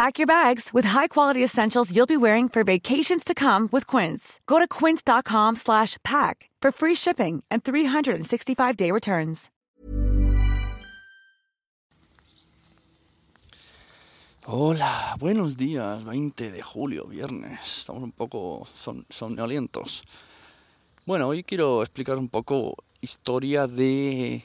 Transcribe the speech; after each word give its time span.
Pack 0.00 0.18
your 0.18 0.26
bags 0.26 0.70
with 0.72 0.88
high-quality 0.88 1.44
essentials 1.44 1.94
you'll 1.94 2.06
be 2.06 2.16
wearing 2.16 2.48
for 2.48 2.64
vacations 2.64 3.22
to 3.22 3.34
come 3.34 3.68
with 3.70 3.86
Quince. 3.86 4.40
Go 4.46 4.58
to 4.58 4.66
quince.com/pack 4.66 6.48
for 6.62 6.72
free 6.72 6.94
shipping 6.94 7.42
and 7.50 7.62
365-day 7.62 8.92
returns. 8.92 9.50
Hola, 14.46 15.16
buenos 15.18 15.58
días, 15.58 16.02
20 16.02 16.50
de 16.50 16.62
julio, 16.62 17.04
viernes. 17.04 17.60
Estamos 17.60 18.02
un 18.02 18.12
poco 18.12 18.66
son 18.82 19.04
somnolientos. 19.10 20.02
Bueno, 21.04 21.28
hoy 21.28 21.44
quiero 21.44 21.82
explicar 21.82 22.16
un 22.16 22.30
poco 22.30 22.74
historia 23.02 23.66
de 23.66 24.44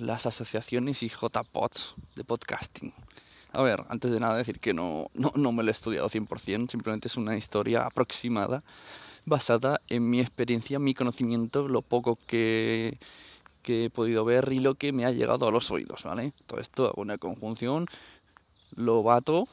las 0.00 0.26
asociaciones 0.26 1.04
y 1.04 1.08
JPODs 1.08 1.94
de 2.16 2.24
podcasting. 2.24 2.92
A 3.52 3.62
ver, 3.62 3.84
antes 3.88 4.12
de 4.12 4.20
nada 4.20 4.36
decir 4.36 4.60
que 4.60 4.72
no, 4.72 5.08
no, 5.14 5.32
no 5.34 5.52
me 5.52 5.62
lo 5.62 5.70
he 5.70 5.72
estudiado 5.72 6.08
100%, 6.08 6.70
simplemente 6.70 7.08
es 7.08 7.16
una 7.16 7.36
historia 7.36 7.84
aproximada 7.84 8.62
basada 9.26 9.80
en 9.88 10.08
mi 10.08 10.20
experiencia, 10.20 10.78
mi 10.78 10.94
conocimiento, 10.94 11.66
lo 11.66 11.82
poco 11.82 12.16
que, 12.26 12.98
que 13.62 13.86
he 13.86 13.90
podido 13.90 14.24
ver 14.24 14.52
y 14.52 14.60
lo 14.60 14.76
que 14.76 14.92
me 14.92 15.04
ha 15.04 15.10
llegado 15.10 15.48
a 15.48 15.50
los 15.50 15.70
oídos, 15.70 16.04
¿vale? 16.04 16.32
Todo 16.46 16.60
esto 16.60 16.86
hago 16.86 17.02
una 17.02 17.18
conjunción, 17.18 17.86
lo 18.76 19.02
bato, 19.02 19.48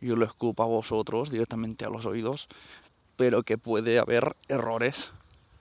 yo 0.00 0.16
lo 0.16 0.24
escupo 0.24 0.64
a 0.64 0.66
vosotros 0.66 1.30
directamente 1.30 1.84
a 1.84 1.90
los 1.90 2.04
oídos, 2.04 2.48
pero 3.16 3.44
que 3.44 3.58
puede 3.58 4.00
haber 4.00 4.34
errores 4.48 5.12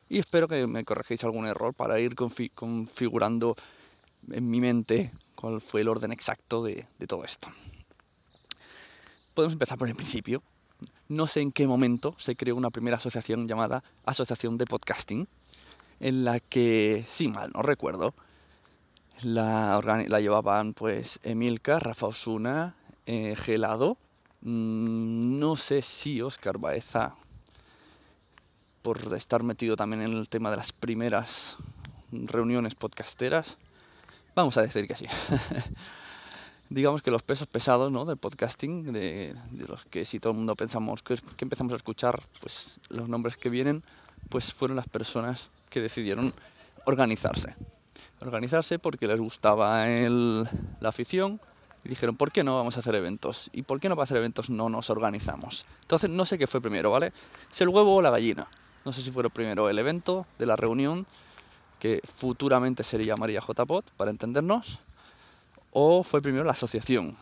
y 0.09 0.19
espero 0.19 0.49
que 0.49 0.67
me 0.67 0.83
corregéis 0.83 1.23
algún 1.23 1.45
error 1.45 1.73
para 1.73 1.97
ir 1.99 2.15
configurando 2.15 3.55
en 4.29 4.49
mi 4.49 4.59
mente 4.59 5.11
cuál 5.41 5.59
fue 5.59 5.81
el 5.81 5.89
orden 5.89 6.11
exacto 6.11 6.63
de, 6.63 6.85
todo 7.07 7.25
esto. 7.25 7.49
Podemos 9.33 9.53
empezar 9.53 9.77
por 9.77 9.89
el 9.89 9.95
principio. 9.95 10.43
No 11.09 11.25
sé 11.25 11.41
en 11.41 11.51
qué 11.51 11.65
momento 11.67 12.15
se 12.19 12.35
creó 12.35 12.55
una 12.55 12.69
primera 12.69 12.97
asociación 12.97 13.47
llamada 13.47 13.83
Asociación 14.05 14.57
de 14.57 14.65
Podcasting, 14.65 15.27
en 15.99 16.23
la 16.23 16.39
que, 16.39 17.05
si 17.09 17.27
mal 17.27 17.51
no 17.53 17.63
recuerdo, 17.63 18.13
la, 19.23 19.81
llevaban 20.19 20.73
pues 20.73 21.19
Emilka, 21.23 21.79
Rafa 21.79 22.07
Osuna, 22.07 22.75
eh, 23.07 23.35
Gelado, 23.35 23.97
mmm, 24.41 25.39
no 25.39 25.55
sé 25.55 25.81
si 25.81 26.21
Oscar 26.21 26.59
Baeza 26.59 27.15
por 28.81 29.13
estar 29.15 29.43
metido 29.43 29.75
también 29.75 30.01
en 30.01 30.13
el 30.13 30.29
tema 30.29 30.49
de 30.49 30.57
las 30.57 30.71
primeras 30.71 31.57
reuniones 32.11 32.75
podcasteras. 32.75 33.57
Vamos 34.35 34.55
a 34.57 34.61
decir 34.61 34.87
que 34.87 34.95
sí. 34.95 35.05
Digamos 36.69 37.01
que 37.01 37.11
los 37.11 37.21
pesos 37.21 37.47
pesados 37.47 37.91
¿no? 37.91 38.05
del 38.05 38.15
podcasting, 38.15 38.93
de, 38.93 39.35
los 39.67 39.83
que 39.85 40.05
si 40.05 40.19
todo 40.19 40.31
el 40.31 40.37
mundo 40.37 40.55
pensamos 40.55 41.03
que, 41.03 41.19
empezamos 41.39 41.73
a 41.73 41.75
escuchar, 41.75 42.23
pues 42.39 42.77
los 42.87 43.09
nombres 43.09 43.35
que 43.35 43.49
vienen, 43.49 43.83
pues 44.29 44.53
fueron 44.53 44.77
las 44.77 44.87
personas 44.87 45.49
que 45.69 45.81
decidieron 45.81 46.33
organizarse. 46.85 47.55
Organizarse 48.21 48.79
porque 48.79 49.07
les 49.07 49.19
gustaba 49.19 49.89
el, 49.89 50.47
la 50.79 50.89
afición 50.89 51.41
y 51.83 51.89
dijeron, 51.89 52.15
¿por 52.15 52.31
qué 52.31 52.43
no 52.43 52.55
vamos 52.55 52.77
a 52.77 52.79
hacer 52.79 52.95
eventos? 52.95 53.49
¿Y 53.51 53.63
por 53.63 53.81
qué 53.81 53.89
no 53.89 53.95
para 53.95 54.05
hacer 54.05 54.17
eventos 54.17 54.49
no 54.49 54.69
nos 54.69 54.89
organizamos? 54.89 55.65
Entonces 55.81 56.09
no 56.09 56.25
sé 56.25 56.37
qué 56.37 56.47
fue 56.47 56.61
primero, 56.61 56.91
¿vale? 56.91 57.11
¿Es 57.51 57.59
el 57.59 57.67
huevo 57.67 57.95
o 57.95 58.01
la 58.01 58.11
gallina? 58.11 58.47
No 58.85 58.93
sé 58.93 59.01
si 59.01 59.11
fue 59.11 59.29
primero 59.29 59.69
el 59.69 59.77
evento 59.77 60.25
de 60.39 60.45
la 60.45 60.55
reunión, 60.55 61.05
que 61.81 61.99
futuramente 62.17 62.83
se 62.83 63.03
llamaría 63.03 63.41
JPOT, 63.41 63.89
para 63.97 64.11
entendernos, 64.11 64.77
o 65.71 66.03
fue 66.03 66.21
primero 66.21 66.43
la 66.43 66.51
asociación, 66.51 67.17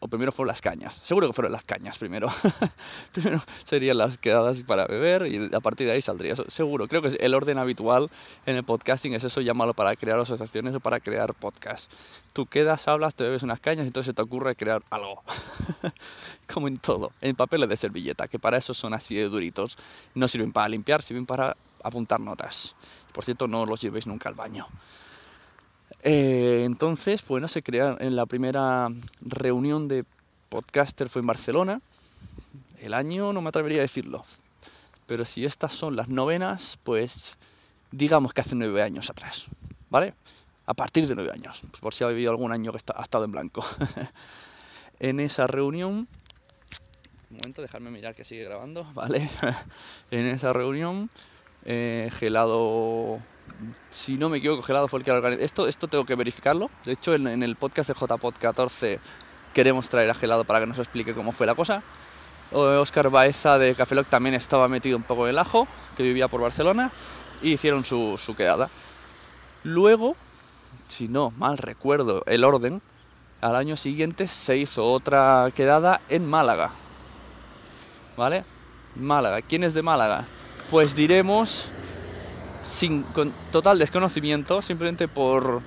o 0.00 0.08
primero 0.08 0.32
fueron 0.32 0.48
las 0.48 0.60
cañas. 0.60 0.96
Seguro 0.96 1.28
que 1.28 1.34
fueron 1.34 1.52
las 1.52 1.62
cañas 1.62 1.96
primero. 1.96 2.26
primero 3.12 3.40
serían 3.62 3.98
las 3.98 4.18
quedadas 4.18 4.60
para 4.62 4.88
beber 4.88 5.28
y 5.28 5.54
a 5.54 5.60
partir 5.60 5.86
de 5.86 5.92
ahí 5.92 6.02
saldría. 6.02 6.34
Seguro, 6.48 6.88
creo 6.88 7.00
que 7.00 7.16
el 7.20 7.32
orden 7.32 7.58
habitual 7.58 8.10
en 8.44 8.56
el 8.56 8.64
podcasting 8.64 9.14
es 9.14 9.22
eso, 9.22 9.40
llámalo 9.40 9.72
para 9.72 9.94
crear 9.94 10.18
asociaciones 10.18 10.74
o 10.74 10.80
para 10.80 10.98
crear 10.98 11.32
podcasts. 11.34 11.88
Tú 12.32 12.46
quedas, 12.46 12.88
hablas, 12.88 13.14
te 13.14 13.22
bebes 13.22 13.44
unas 13.44 13.60
cañas 13.60 13.84
y 13.84 13.88
entonces 13.88 14.10
se 14.10 14.14
te 14.14 14.22
ocurre 14.22 14.56
crear 14.56 14.82
algo. 14.90 15.22
Como 16.52 16.66
en 16.66 16.78
todo, 16.78 17.12
en 17.20 17.36
papeles 17.36 17.68
de 17.68 17.76
servilleta, 17.76 18.26
que 18.26 18.40
para 18.40 18.58
eso 18.58 18.74
son 18.74 18.94
así 18.94 19.14
de 19.14 19.28
duritos. 19.28 19.78
No 20.16 20.26
sirven 20.26 20.50
para 20.50 20.68
limpiar, 20.68 21.02
sirven 21.02 21.24
para 21.24 21.56
apuntar 21.84 22.18
notas. 22.18 22.74
Por 23.12 23.24
cierto, 23.24 23.48
no 23.48 23.66
los 23.66 23.80
llevéis 23.80 24.06
nunca 24.06 24.28
al 24.28 24.34
baño. 24.34 24.66
Eh, 26.02 26.62
entonces, 26.64 27.26
bueno, 27.26 27.48
se 27.48 27.62
crea 27.62 27.96
en 28.00 28.16
la 28.16 28.26
primera 28.26 28.88
reunión 29.20 29.88
de 29.88 30.04
podcaster 30.50 31.08
fue 31.08 31.20
en 31.20 31.26
Barcelona. 31.26 31.80
El 32.78 32.92
año 32.92 33.32
no 33.32 33.40
me 33.40 33.48
atrevería 33.48 33.78
a 33.78 33.82
decirlo. 33.82 34.24
Pero 35.06 35.24
si 35.24 35.44
estas 35.44 35.72
son 35.72 35.96
las 35.96 36.08
novenas, 36.08 36.78
pues 36.82 37.36
digamos 37.90 38.32
que 38.32 38.42
hace 38.42 38.54
nueve 38.54 38.82
años 38.82 39.08
atrás. 39.08 39.46
¿Vale? 39.88 40.14
A 40.66 40.74
partir 40.74 41.06
de 41.06 41.14
nueve 41.14 41.32
años. 41.32 41.62
Por 41.80 41.94
si 41.94 42.04
ha 42.04 42.08
habido 42.08 42.30
algún 42.30 42.52
año 42.52 42.72
que 42.72 42.78
ha 42.94 43.02
estado 43.02 43.24
en 43.24 43.32
blanco. 43.32 43.64
en 45.00 45.20
esa 45.20 45.46
reunión. 45.46 46.08
Un 47.30 47.36
momento, 47.36 47.62
dejarme 47.62 47.90
mirar 47.90 48.14
que 48.14 48.24
sigue 48.24 48.44
grabando. 48.44 48.84
¿Vale? 48.94 49.30
en 50.10 50.26
esa 50.26 50.52
reunión, 50.52 51.10
eh, 51.64 52.10
Gelado 52.18 53.20
si 53.90 54.16
no 54.16 54.28
me 54.28 54.38
equivoco, 54.38 54.62
Gelado 54.62 54.88
fue 54.88 55.00
el 55.00 55.04
que 55.04 55.10
lo 55.10 55.18
organizó. 55.18 55.42
Esto, 55.42 55.68
esto 55.68 55.88
tengo 55.88 56.04
que 56.04 56.14
verificarlo. 56.14 56.70
De 56.84 56.92
hecho, 56.92 57.14
en, 57.14 57.42
el 57.42 57.56
podcast 57.56 57.90
de 57.90 57.94
JPod 57.94 58.34
14 58.38 59.00
queremos 59.54 59.88
traer 59.88 60.10
a 60.10 60.14
Gelado 60.14 60.44
para 60.44 60.60
que 60.60 60.66
nos 60.66 60.78
explique 60.78 61.14
cómo 61.14 61.32
fue 61.32 61.46
la 61.46 61.54
cosa. 61.54 61.82
Oscar 62.52 63.10
Baeza 63.10 63.58
de 63.58 63.74
Cafeloc 63.74 64.08
también 64.08 64.34
estaba 64.34 64.66
metido 64.68 64.96
un 64.96 65.04
poco 65.04 65.24
en 65.24 65.30
el 65.30 65.38
ajo, 65.38 65.68
que 65.96 66.02
vivía 66.02 66.26
por 66.26 66.40
Barcelona, 66.40 66.90
y 67.42 67.52
hicieron 67.52 67.84
su, 67.84 68.18
su 68.18 68.34
quedada. 68.34 68.68
Luego, 69.62 70.16
si 70.88 71.06
no 71.06 71.30
mal 71.30 71.58
recuerdo 71.58 72.24
el 72.26 72.42
orden, 72.42 72.82
al 73.40 73.54
año 73.54 73.76
siguiente 73.76 74.26
se 74.26 74.56
hizo 74.56 74.84
otra 74.84 75.48
quedada 75.54 76.00
en 76.08 76.28
Málaga. 76.28 76.70
¿Vale? 78.16 78.44
Málaga. 78.96 79.42
¿Quién 79.42 79.62
es 79.62 79.72
de 79.72 79.82
Málaga? 79.82 80.26
Pues 80.70 80.94
diremos, 80.94 81.66
sin 82.62 83.02
con 83.02 83.32
total 83.50 83.80
desconocimiento, 83.80 84.62
simplemente 84.62 85.08
por 85.08 85.62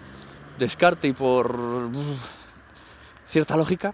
descarte 0.58 1.10
y 1.10 1.12
por 1.12 1.90
cierta 3.28 3.58
lógica, 3.58 3.94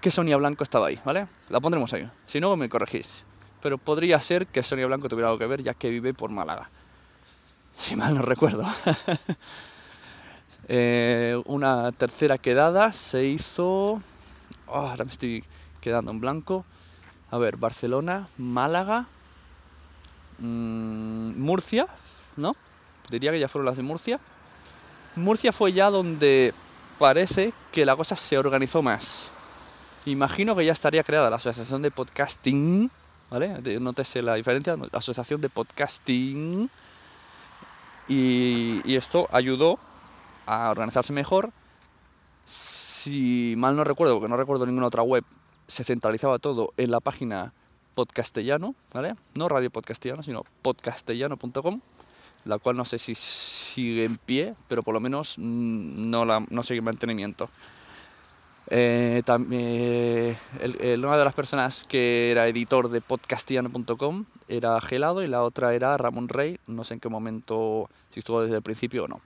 que 0.00 0.10
Sonia 0.10 0.36
Blanco 0.36 0.64
estaba 0.64 0.88
ahí, 0.88 0.98
¿vale? 1.04 1.28
La 1.48 1.60
pondremos 1.60 1.92
ahí. 1.92 2.10
Si 2.26 2.40
no, 2.40 2.56
me 2.56 2.68
corregís. 2.68 3.08
Pero 3.62 3.78
podría 3.78 4.20
ser 4.20 4.48
que 4.48 4.64
Sonia 4.64 4.86
Blanco 4.86 5.08
tuviera 5.08 5.28
algo 5.28 5.38
que 5.38 5.46
ver, 5.46 5.62
ya 5.62 5.74
que 5.74 5.90
vive 5.90 6.12
por 6.12 6.30
Málaga. 6.30 6.70
Si 7.76 7.94
mal 7.94 8.14
no 8.14 8.22
recuerdo. 8.22 8.64
Eh, 10.72 11.36
una 11.46 11.90
tercera 11.90 12.38
quedada 12.38 12.92
se 12.92 13.24
hizo. 13.24 14.00
Oh, 14.68 14.76
ahora 14.76 15.04
me 15.04 15.10
estoy 15.10 15.42
quedando 15.80 16.12
en 16.12 16.20
blanco. 16.20 16.64
A 17.32 17.38
ver, 17.38 17.56
Barcelona, 17.56 18.28
Málaga, 18.38 19.08
Murcia, 20.40 21.86
¿no? 22.36 22.56
Diría 23.10 23.30
que 23.30 23.40
ya 23.40 23.48
fueron 23.48 23.66
las 23.66 23.76
de 23.76 23.82
Murcia. 23.82 24.20
Murcia 25.16 25.52
fue 25.52 25.72
ya 25.72 25.90
donde 25.90 26.54
parece 26.98 27.52
que 27.72 27.84
la 27.84 27.96
cosa 27.96 28.16
se 28.16 28.38
organizó 28.38 28.82
más. 28.82 29.30
Imagino 30.06 30.56
que 30.56 30.64
ya 30.64 30.72
estaría 30.72 31.02
creada 31.02 31.30
la 31.30 31.36
asociación 31.36 31.82
de 31.82 31.90
podcasting, 31.90 32.90
¿vale? 33.30 33.60
Nótese 33.80 34.22
la 34.22 34.34
diferencia, 34.34 34.76
la 34.76 34.98
asociación 34.98 35.40
de 35.40 35.48
podcasting. 35.48 36.70
Y, 38.08 38.80
y 38.84 38.96
esto 38.96 39.28
ayudó 39.30 39.78
a 40.46 40.70
organizarse 40.70 41.12
mejor. 41.12 41.50
Si 42.44 43.54
mal 43.56 43.76
no 43.76 43.84
recuerdo, 43.84 44.14
porque 44.14 44.30
no 44.30 44.36
recuerdo 44.36 44.66
ninguna 44.66 44.86
otra 44.86 45.02
web, 45.02 45.24
se 45.66 45.84
centralizaba 45.84 46.38
todo 46.38 46.72
en 46.76 46.90
la 46.90 47.00
página 47.00 47.52
podcastellano, 47.94 48.74
¿vale? 48.92 49.14
No 49.34 49.48
Radio 49.48 49.70
Podcastellano, 49.70 50.22
sino 50.22 50.44
podcastellano.com, 50.62 51.80
la 52.44 52.58
cual 52.58 52.76
no 52.76 52.84
sé 52.84 52.98
si 52.98 53.14
sigue 53.14 54.04
en 54.04 54.18
pie, 54.18 54.54
pero 54.68 54.82
por 54.82 54.94
lo 54.94 55.00
menos 55.00 55.38
no, 55.38 56.24
la, 56.24 56.44
no 56.48 56.62
sigue 56.62 56.78
en 56.78 56.84
mantenimiento. 56.84 57.50
Eh, 58.72 59.22
también, 59.24 60.38
el, 60.60 60.80
el, 60.80 61.04
una 61.04 61.16
de 61.16 61.24
las 61.24 61.34
personas 61.34 61.84
que 61.88 62.30
era 62.30 62.46
editor 62.46 62.88
de 62.88 63.00
podcastellano.com 63.00 64.26
era 64.48 64.80
Gelado 64.80 65.22
y 65.22 65.26
la 65.26 65.42
otra 65.42 65.74
era 65.74 65.96
Ramón 65.96 66.28
Rey, 66.28 66.58
no 66.66 66.84
sé 66.84 66.94
en 66.94 67.00
qué 67.00 67.08
momento, 67.08 67.90
si 68.12 68.20
estuvo 68.20 68.42
desde 68.42 68.56
el 68.56 68.62
principio 68.62 69.04
o 69.04 69.08
no 69.08 69.20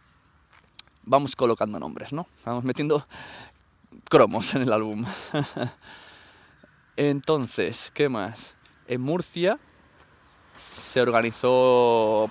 vamos 1.06 1.36
colocando 1.36 1.78
nombres, 1.78 2.12
¿no? 2.12 2.26
Vamos 2.44 2.64
metiendo 2.64 3.06
cromos 4.08 4.54
en 4.54 4.62
el 4.62 4.72
álbum. 4.72 5.04
Entonces, 6.96 7.90
¿qué 7.94 8.08
más? 8.08 8.53
En 8.86 9.00
Murcia 9.00 9.58
se 10.56 11.00
organizó, 11.00 12.30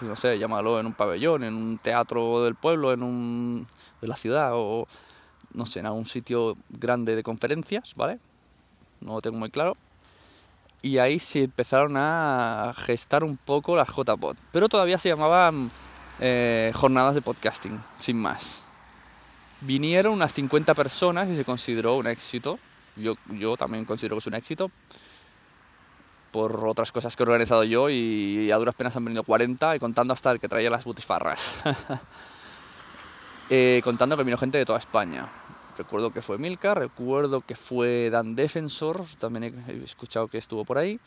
no 0.00 0.16
sé, 0.16 0.38
llámalo 0.38 0.80
en 0.80 0.86
un 0.86 0.94
pabellón, 0.94 1.44
en 1.44 1.54
un 1.54 1.78
teatro 1.78 2.44
del 2.44 2.54
pueblo, 2.54 2.92
en 2.92 3.02
un 3.02 3.66
de 4.00 4.08
la 4.08 4.16
ciudad 4.16 4.50
o 4.54 4.86
no 5.54 5.66
sé, 5.66 5.80
en 5.80 5.86
algún 5.86 6.06
sitio 6.06 6.54
grande 6.70 7.14
de 7.14 7.22
conferencias, 7.22 7.92
¿vale? 7.94 8.18
No 9.00 9.14
lo 9.14 9.20
tengo 9.20 9.38
muy 9.38 9.50
claro. 9.50 9.76
Y 10.80 10.98
ahí 10.98 11.18
se 11.18 11.44
empezaron 11.44 11.96
a 11.96 12.74
gestar 12.76 13.22
un 13.22 13.36
poco 13.36 13.76
las 13.76 13.88
JPod. 13.88 14.36
Pero 14.50 14.68
todavía 14.68 14.98
se 14.98 15.10
llamaban 15.10 15.70
eh, 16.18 16.72
jornadas 16.74 17.14
de 17.14 17.22
podcasting, 17.22 17.80
sin 18.00 18.16
más. 18.16 18.62
Vinieron 19.60 20.14
unas 20.14 20.32
50 20.32 20.74
personas 20.74 21.28
y 21.28 21.36
se 21.36 21.44
consideró 21.44 21.96
un 21.96 22.08
éxito. 22.08 22.58
Yo, 22.96 23.14
yo 23.30 23.56
también 23.56 23.84
considero 23.84 24.16
que 24.16 24.20
es 24.20 24.26
un 24.26 24.34
éxito. 24.34 24.70
Por 26.32 26.66
otras 26.66 26.90
cosas 26.90 27.14
que 27.14 27.22
he 27.22 27.26
organizado 27.26 27.62
yo 27.62 27.88
y, 27.90 28.50
a 28.50 28.56
duras 28.56 28.74
penas 28.74 28.96
han 28.96 29.04
venido 29.04 29.22
40 29.22 29.76
y 29.76 29.78
contando 29.78 30.14
hasta 30.14 30.32
el 30.32 30.40
que 30.40 30.48
traía 30.48 30.70
las 30.70 30.84
butifarras. 30.84 31.54
eh, 33.50 33.80
contando 33.84 34.16
que 34.16 34.24
vino 34.24 34.38
gente 34.38 34.58
de 34.58 34.64
toda 34.64 34.78
España. 34.78 35.28
Recuerdo 35.76 36.10
que 36.10 36.22
fue 36.22 36.38
Milka, 36.38 36.74
recuerdo 36.74 37.42
que 37.42 37.54
fue 37.54 38.10
Dan 38.10 38.34
Defensor, 38.34 39.04
también 39.18 39.64
he 39.68 39.84
escuchado 39.84 40.28
que 40.28 40.38
estuvo 40.38 40.64
por 40.64 40.78
ahí. 40.78 40.98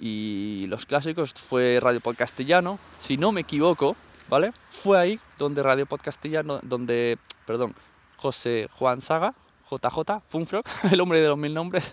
Y 0.00 0.66
los 0.68 0.86
clásicos 0.86 1.32
fue 1.32 1.78
Radio 1.80 2.00
Podcastellano, 2.00 2.78
si 2.98 3.16
no 3.16 3.32
me 3.32 3.42
equivoco, 3.42 3.96
¿vale? 4.28 4.52
Fue 4.70 4.98
ahí 4.98 5.20
donde 5.38 5.62
Radio 5.62 5.86
Podcastellano, 5.86 6.58
donde, 6.62 7.18
perdón, 7.46 7.74
José 8.16 8.68
Juan 8.72 9.00
Saga, 9.02 9.34
JJ, 9.70 10.22
Funfrock, 10.28 10.66
el 10.90 11.00
hombre 11.00 11.20
de 11.20 11.28
los 11.28 11.38
mil 11.38 11.54
nombres, 11.54 11.92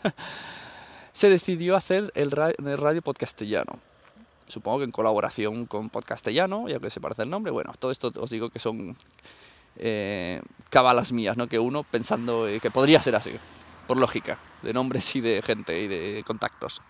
se 1.14 1.30
decidió 1.30 1.76
hacer 1.76 2.12
el 2.16 2.32
radio, 2.32 2.56
el 2.60 2.78
radio 2.78 3.02
podcastellano. 3.02 3.80
Supongo 4.52 4.80
que 4.80 4.84
en 4.84 4.92
colaboración 4.92 5.66
con 5.66 5.90
Podcastellano, 5.90 6.68
ya 6.68 6.78
que 6.78 6.90
se 6.90 7.00
parece 7.00 7.24
el 7.24 7.30
nombre. 7.30 7.54
Bueno, 7.54 7.74
todo 7.80 7.90
esto 7.90 8.12
os 8.18 8.30
digo 8.30 8.50
que 8.50 8.60
son 8.60 8.98
eh, 9.78 10.42
cabalas 10.70 11.14
mías, 11.14 11.38
¿no? 11.38 11.48
Que 11.48 11.58
uno 11.58 11.84
pensando 11.84 12.50
eh, 12.50 12.60
que 12.60 12.70
podría 12.70 13.02
ser 13.02 13.16
así, 13.16 13.32
por 13.88 13.96
lógica, 13.96 14.40
de 14.62 14.74
nombres 14.74 15.16
y 15.16 15.22
de 15.22 15.42
gente 15.42 15.80
y 15.80 15.88
de 15.88 16.24
contactos. 16.28 16.82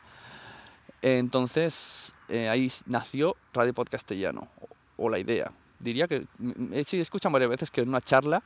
Entonces, 1.04 2.16
eh, 2.30 2.50
ahí 2.50 2.72
nació 2.88 3.36
Radio 3.54 3.74
Podcastellano, 3.76 4.48
o, 4.98 5.06
o 5.06 5.10
la 5.10 5.20
idea. 5.20 5.52
Diría 5.78 6.08
que, 6.08 6.26
sí, 6.86 7.00
escuchan 7.00 7.32
varias 7.32 7.52
veces 7.52 7.70
que 7.70 7.82
en 7.82 7.90
una 7.90 8.02
charla 8.02 8.42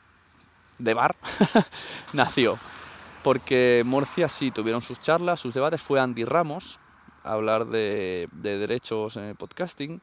de 0.78 0.94
bar 0.94 1.16
nació. 2.14 2.60
Porque 3.26 3.82
Murcia 3.84 4.30
sí 4.30 4.52
tuvieron 4.52 4.84
sus 4.84 5.02
charlas, 5.02 5.40
sus 5.40 5.52
debates. 5.52 5.82
Fue 5.82 6.00
Andy 6.00 6.26
Ramos 6.26 6.78
a 7.24 7.34
hablar 7.34 7.66
de, 7.66 8.30
de 8.32 8.60
derechos 8.60 9.18
en 9.18 9.24
el 9.24 9.36
podcasting. 9.36 10.00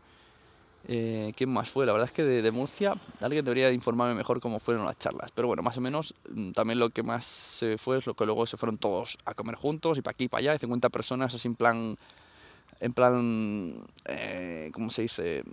Eh, 0.89 1.33
¿Quién 1.37 1.49
más 1.51 1.71
fue? 1.71 1.87
La 1.87 1.93
verdad 1.93 2.09
es 2.09 2.13
que 2.13 2.25
de, 2.25 2.51
Murcia 2.51 2.95
alguien 3.21 3.45
debería 3.45 3.71
informarme 3.71 4.17
mejor 4.17 4.41
cómo 4.41 4.59
fueron 4.59 4.85
las 4.85 4.99
charlas. 4.99 5.31
Pero 5.33 5.47
bueno, 5.47 5.63
más 5.63 5.79
o 5.79 5.81
menos 5.81 6.17
también 6.53 6.81
lo 6.81 6.91
que 6.91 7.05
más 7.05 7.25
se 7.25 7.79
fue 7.79 7.99
es 7.99 8.07
lo 8.07 8.15
que 8.15 8.27
luego 8.27 8.45
se 8.45 8.57
fueron 8.57 8.77
todos 8.77 9.17
a 9.25 9.35
comer 9.35 9.55
juntos 9.55 9.99
y 9.99 10.03
para 10.03 10.15
aquí 10.15 10.25
y 10.25 10.29
para 10.29 10.41
allá. 10.41 10.55
Y 10.57 10.59
50 10.59 10.89
personas 10.89 11.33
así 11.33 11.47
en 11.47 11.55
plan... 11.55 11.97
En 12.81 12.93
plan... 12.93 13.85
Eh, 14.05 14.73
¿Cómo 14.75 14.91
se 14.91 15.03
dice? 15.03 15.45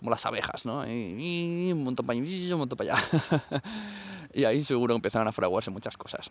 como 0.00 0.10
las 0.10 0.24
abejas, 0.24 0.64
¿no? 0.64 0.80
Un 0.80 1.84
montón 1.84 2.06
para 2.06 2.18
un 2.18 2.58
montón 2.58 2.78
para 2.78 2.94
allá. 2.94 3.62
y 4.32 4.44
ahí 4.44 4.62
seguro 4.62 4.94
empezaron 4.94 5.28
a 5.28 5.32
fraguarse 5.32 5.70
muchas 5.70 5.96
cosas. 5.96 6.30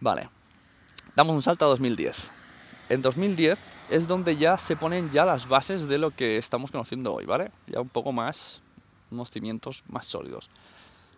Vale, 0.00 0.28
damos 1.16 1.34
un 1.34 1.42
salto 1.42 1.64
a 1.64 1.68
2010. 1.68 2.30
En 2.90 3.02
2010 3.02 3.58
es 3.90 4.06
donde 4.06 4.36
ya 4.36 4.58
se 4.58 4.76
ponen 4.76 5.10
ya 5.10 5.24
las 5.24 5.48
bases 5.48 5.88
de 5.88 5.98
lo 5.98 6.10
que 6.10 6.36
estamos 6.36 6.70
conociendo 6.70 7.14
hoy, 7.14 7.24
¿vale? 7.24 7.50
Ya 7.66 7.80
un 7.80 7.88
poco 7.88 8.12
más, 8.12 8.60
unos 9.10 9.30
cimientos 9.30 9.82
más 9.88 10.06
sólidos. 10.06 10.50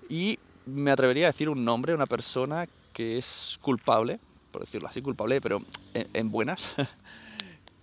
Y 0.08 0.38
me 0.64 0.90
atrevería 0.90 1.26
a 1.26 1.32
decir 1.32 1.48
un 1.48 1.64
nombre, 1.64 1.94
una 1.94 2.06
persona 2.06 2.66
que 2.92 3.18
es 3.18 3.58
culpable, 3.60 4.20
por 4.52 4.62
decirlo 4.62 4.88
así, 4.88 5.02
culpable, 5.02 5.40
pero 5.40 5.60
en, 5.94 6.08
en 6.12 6.30
buenas. 6.30 6.74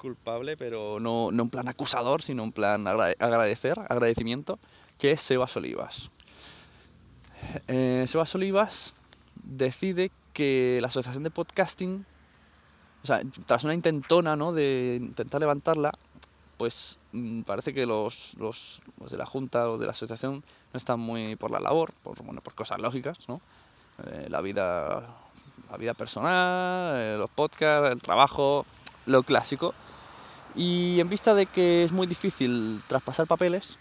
culpable, 0.04 0.58
pero 0.58 1.00
no, 1.00 1.32
no 1.32 1.44
en 1.44 1.50
plan 1.50 1.68
acusador, 1.70 2.22
sino 2.22 2.44
en 2.44 2.52
plan 2.52 2.86
agrade 2.86 3.16
agradecer, 3.20 3.80
agradecimiento, 3.80 4.60
que 4.98 5.14
es 5.14 5.22
Sebas 5.22 5.56
Olivas. 5.56 6.12
Eh, 7.68 8.06
Sebas 8.08 8.34
Olivas 8.36 8.94
decide 9.44 10.12
que 10.34 10.80
la 10.82 10.88
Asociación 10.88 11.24
de 11.24 11.32
Podcasting, 11.32 12.06
o 13.04 13.08
sea, 13.08 13.22
tras 13.46 13.64
una 13.64 13.74
intentona 13.74 14.36
¿no? 14.36 14.54
de 14.54 14.98
intentar 15.02 15.42
levantarla, 15.42 15.92
pues 16.58 16.98
mmm, 17.12 17.42
parece 17.42 17.74
que 17.74 17.86
los, 17.86 18.34
los, 18.38 18.82
los, 19.00 19.12
de 19.12 19.18
la 19.18 19.26
Junta 19.26 19.70
o 19.70 19.78
de 19.78 19.86
la 19.86 19.92
Asociación 19.92 20.44
no 20.74 20.78
están 20.78 21.00
muy 21.00 21.36
por 21.36 21.52
la 21.52 21.60
labor, 21.60 21.92
por, 22.04 22.22
bueno, 22.24 22.42
por 22.42 22.54
cosas 22.56 22.80
lógicas, 22.80 23.18
¿no? 23.28 23.42
Eh, 24.06 24.28
la 24.30 24.42
vida 24.42 25.08
la 25.70 25.78
vida 25.78 25.94
personal, 25.94 26.96
eh, 26.98 27.16
los 27.18 27.30
podcasts, 27.30 27.92
el 27.92 28.02
trabajo, 28.02 28.66
lo 29.06 29.24
clásico. 29.24 29.74
Y 30.56 31.00
en 31.00 31.10
vista 31.10 31.34
de 31.34 31.48
que 31.48 31.84
es 31.84 31.92
muy 31.92 32.06
difícil 32.06 32.82
traspasar 32.88 33.26
papeles, 33.26 33.80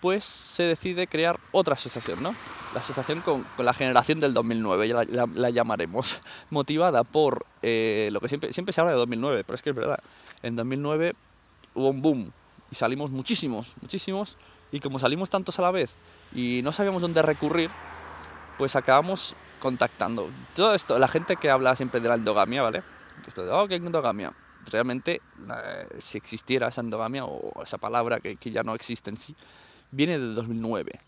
pues 0.00 0.24
se 0.24 0.62
decide 0.62 1.06
crear 1.06 1.38
otra 1.52 1.74
asociación, 1.74 2.22
¿no? 2.22 2.34
La 2.74 2.80
asociación 2.80 3.20
con, 3.20 3.46
la 3.58 3.74
generación 3.74 4.20
del 4.20 4.34
2009, 4.34 4.88
ya 4.88 5.04
la 5.04 5.50
llamaremos, 5.50 6.20
motivada 6.50 7.04
por 7.04 7.46
eh, 7.62 8.08
lo 8.12 8.20
que 8.20 8.28
siempre, 8.28 8.52
siempre 8.52 8.72
se 8.72 8.80
habla 8.80 8.92
de 8.92 8.98
2009, 8.98 9.44
pero 9.44 9.56
es 9.56 9.62
que 9.62 9.70
es 9.70 9.76
verdad. 9.76 9.98
En 10.42 10.56
2009 10.56 11.14
hubo 11.74 11.90
un 11.90 12.02
boom 12.02 12.32
Y 12.70 12.74
salimos 12.74 13.10
muchísimos, 13.10 13.74
muchísimos. 13.80 14.36
Y 14.70 14.80
como 14.80 14.98
salimos 14.98 15.30
tantos 15.30 15.58
a 15.58 15.62
la 15.62 15.70
vez 15.70 15.94
y 16.34 16.60
no 16.62 16.72
sabíamos 16.72 17.00
dónde 17.00 17.22
recurrir, 17.22 17.70
pues 18.58 18.76
acabamos 18.76 19.34
contactando. 19.60 20.28
Todo 20.54 20.74
esto, 20.74 20.98
la 20.98 21.08
gente 21.08 21.36
que 21.36 21.48
habla 21.48 21.74
siempre 21.74 22.00
de 22.00 22.08
la 22.08 22.16
endogamia, 22.16 22.62
¿vale? 22.62 22.82
Esto 23.26 23.44
de, 23.44 23.50
oh, 23.50 23.66
¿qué 23.66 23.76
endogamia? 23.76 24.32
Realmente, 24.70 25.22
eh, 25.40 25.88
si 25.98 26.18
existiera 26.18 26.68
esa 26.68 26.82
endogamia 26.82 27.24
o 27.24 27.62
esa 27.62 27.78
palabra 27.78 28.20
que, 28.20 28.36
que, 28.36 28.50
ya 28.50 28.62
no 28.62 28.74
existe 28.74 29.08
en 29.08 29.16
sí, 29.16 29.34
viene 29.90 30.18
del 30.18 30.34
2009. 30.34 31.00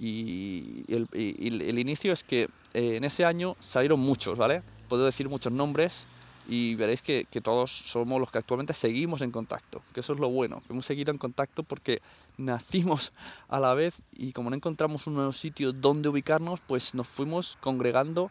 Y 0.00 0.84
el, 0.88 1.08
el 1.12 1.78
inicio 1.78 2.12
es 2.12 2.22
que 2.22 2.48
eh, 2.74 2.96
en 2.96 3.04
ese 3.04 3.24
año 3.24 3.56
salieron 3.60 4.00
muchos, 4.00 4.38
¿vale? 4.38 4.62
Puedo 4.88 5.04
decir 5.04 5.28
muchos 5.28 5.52
nombres 5.52 6.06
y 6.48 6.74
veréis 6.76 7.02
que, 7.02 7.26
que, 7.30 7.40
todos 7.40 7.70
somos 7.70 8.20
los 8.20 8.30
que 8.30 8.38
actualmente 8.38 8.72
seguimos 8.72 9.20
en 9.20 9.30
contacto, 9.30 9.82
que 9.92 10.00
eso 10.00 10.14
es 10.14 10.18
lo 10.18 10.30
bueno, 10.30 10.62
que 10.66 10.72
hemos 10.72 10.86
seguido 10.86 11.10
en 11.10 11.18
contacto 11.18 11.62
porque 11.62 12.00
nacimos 12.38 13.12
a 13.48 13.60
la 13.60 13.74
vez 13.74 14.00
y 14.12 14.32
como 14.32 14.50
no 14.50 14.56
encontramos 14.56 15.06
un 15.06 15.14
nuevo 15.14 15.32
sitio 15.32 15.72
donde 15.72 16.08
ubicarnos, 16.08 16.60
pues 16.60 16.94
nos 16.94 17.06
fuimos 17.06 17.58
congregando 17.60 18.30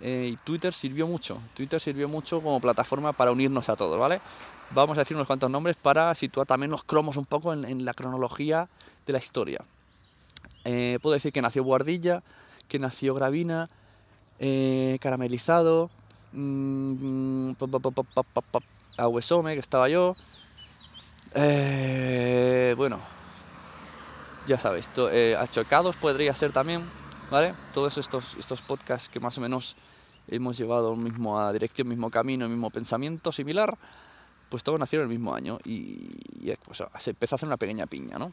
eh, 0.00 0.30
y 0.32 0.36
Twitter 0.36 0.72
sirvió 0.72 1.06
mucho, 1.06 1.40
Twitter 1.54 1.80
sirvió 1.80 2.08
mucho 2.08 2.40
como 2.40 2.60
plataforma 2.60 3.12
para 3.12 3.32
unirnos 3.32 3.68
a 3.68 3.76
todos, 3.76 3.98
¿vale? 3.98 4.20
Vamos 4.70 4.96
a 4.96 5.02
decir 5.02 5.16
unos 5.16 5.26
cuantos 5.26 5.50
nombres 5.50 5.76
para 5.76 6.14
situar 6.14 6.46
también 6.46 6.70
los 6.70 6.84
cromos 6.84 7.16
un 7.16 7.26
poco 7.26 7.52
en, 7.52 7.64
en 7.64 7.84
la 7.84 7.94
cronología 7.94 8.68
de 9.08 9.12
la 9.14 9.18
historia. 9.18 9.64
Eh, 10.64 10.98
puedo 11.02 11.14
decir 11.14 11.32
que 11.32 11.40
nació 11.40 11.64
Guardilla, 11.64 12.22
que 12.68 12.78
nació 12.78 13.14
Gravina, 13.14 13.70
eh, 14.38 14.98
Caramelizado, 15.00 15.90
mmm, 16.32 17.52
Aguesome, 18.98 19.54
que 19.54 19.60
estaba 19.60 19.88
yo. 19.88 20.14
Eh, 21.34 22.74
bueno, 22.76 23.00
ya 24.46 24.58
sabéis, 24.58 24.86
eh, 25.10 25.36
Achocados 25.38 25.96
podría 25.96 26.34
ser 26.34 26.52
también, 26.52 26.84
¿vale? 27.30 27.54
Todos 27.72 27.96
estos, 27.96 28.36
estos 28.38 28.60
podcasts 28.60 29.08
que 29.08 29.20
más 29.20 29.38
o 29.38 29.40
menos 29.40 29.74
hemos 30.28 30.58
llevado 30.58 30.94
mismo 30.96 31.40
a 31.40 31.50
dirección, 31.52 31.88
mismo 31.88 32.10
camino, 32.10 32.46
mismo 32.46 32.68
pensamiento 32.68 33.32
similar, 33.32 33.78
pues 34.50 34.62
todos 34.62 34.78
nacieron 34.78 35.06
el 35.06 35.10
mismo 35.10 35.34
año 35.34 35.58
y, 35.64 36.10
y 36.42 36.54
pues, 36.62 36.82
se 37.00 37.10
empezó 37.10 37.34
a 37.34 37.36
hacer 37.36 37.46
una 37.46 37.56
pequeña 37.56 37.86
piña, 37.86 38.18
¿no? 38.18 38.32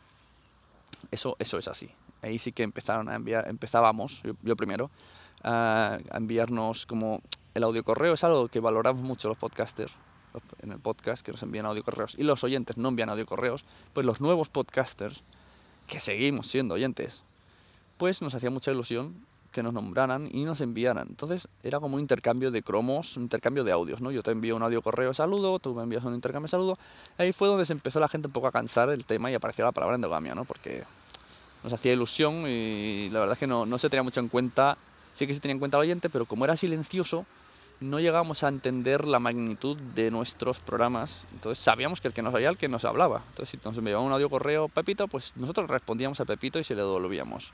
Eso, 1.12 1.36
eso 1.40 1.58
es 1.58 1.68
así. 1.68 1.90
Ahí 2.22 2.40
sí 2.40 2.52
que 2.52 2.64
empezaron 2.64 3.10
a 3.10 3.16
enviar, 3.16 3.48
empezábamos, 3.48 4.22
yo, 4.24 4.34
yo 4.44 4.56
primero, 4.56 4.90
a, 5.44 6.00
enviarnos 6.14 6.86
como 6.86 7.22
el 7.54 7.64
audio 7.64 7.84
correo 7.84 8.14
es 8.14 8.24
algo 8.24 8.48
que 8.48 8.60
valoramos 8.60 9.04
mucho 9.04 9.30
los 9.30 9.38
podcasters 9.38 9.94
en 10.62 10.72
el 10.72 10.80
podcast 10.80 11.26
que 11.26 11.32
nos 11.32 11.42
envían 11.44 11.66
audio 11.66 11.84
correos 11.84 12.16
y 12.18 12.24
los 12.24 12.44
oyentes 12.44 12.78
no 12.78 12.90
envían 12.90 13.10
audio 13.10 13.26
correos, 13.26 13.66
pues 13.94 14.06
los 14.06 14.20
nuevos 14.20 14.50
podcasters 14.50 15.24
que 15.88 16.00
seguimos 16.00 16.48
siendo 16.48 16.74
oyentes, 16.74 17.24
pues 17.98 18.22
nos 18.22 18.36
hacía 18.36 18.50
mucha 18.50 18.72
ilusión 18.72 19.26
que 19.56 19.64
nos 19.64 19.74
nombraran 19.74 20.28
y 20.30 20.44
nos 20.44 20.60
enviaran. 20.60 21.08
Entonces 21.10 21.48
era 21.64 21.80
como 21.80 21.96
un 21.96 22.02
intercambio 22.02 22.52
de 22.52 22.62
cromos, 22.62 23.16
un 23.16 23.24
intercambio 23.24 23.64
de 23.64 23.72
audios, 23.72 24.02
¿no? 24.02 24.12
Yo 24.12 24.22
te 24.22 24.32
envío 24.32 24.54
un 24.54 24.64
audio 24.64 24.82
correo 24.82 25.14
saludo, 25.14 25.60
tú 25.60 25.74
me 25.74 25.82
envías 25.82 26.04
un 26.04 26.14
intercambio 26.14 26.50
saludo. 26.50 26.78
Ahí 27.18 27.32
fue 27.32 27.48
donde 27.48 27.66
se 27.66 27.72
empezó 27.72 28.02
la 28.02 28.10
gente 28.10 28.28
un 28.28 28.34
poco 28.34 28.48
a 28.48 28.52
cansar 28.52 28.90
el 28.90 29.06
tema 29.06 29.32
y 29.32 29.34
apareció 29.34 29.64
la 29.64 29.72
palabra 29.72 29.96
endogamia, 29.96 30.36
¿no? 30.36 30.44
Porque 30.44 30.84
nos 31.64 31.72
hacía 31.72 31.94
ilusión 31.94 32.46
y 32.50 33.10
la 33.12 33.20
verdad 33.20 33.34
es 33.34 33.40
que 33.40 33.48
no, 33.48 33.66
no 33.66 33.78
se 33.78 33.90
tenía 33.90 34.04
mucho 34.04 34.20
en 34.20 34.28
cuenta, 34.28 34.78
sí 35.14 35.26
que 35.26 35.34
se 35.34 35.40
tenía 35.40 35.54
en 35.54 35.60
cuenta 35.60 35.78
el 35.78 35.84
oyente, 35.84 36.10
pero 36.10 36.26
como 36.26 36.44
era 36.44 36.58
silencioso, 36.58 37.26
no 37.80 38.02
llegamos 38.02 38.44
a 38.44 38.50
entender 38.50 39.08
la 39.08 39.20
magnitud 39.20 39.78
de 39.78 40.12
nuestros 40.12 40.60
programas. 40.60 41.24
Entonces 41.32 41.64
sabíamos 41.64 42.02
que 42.02 42.10
el 42.10 42.14
que 42.14 42.22
nos 42.22 42.34
oía, 42.34 42.50
el 42.50 42.58
que 42.58 42.68
nos 42.68 42.84
hablaba. 42.84 43.24
Entonces 43.30 43.58
si 43.58 43.66
nos 43.66 43.78
enviaba 43.78 44.02
un 44.02 44.12
audio 44.12 44.30
correo 44.30 44.68
Pepito, 44.68 45.08
pues 45.08 45.32
nosotros 45.38 45.70
respondíamos 45.70 46.20
a 46.20 46.26
Pepito 46.26 46.60
y 46.60 46.66
se 46.66 46.76
le 46.76 46.82
devolvíamos. 46.82 47.54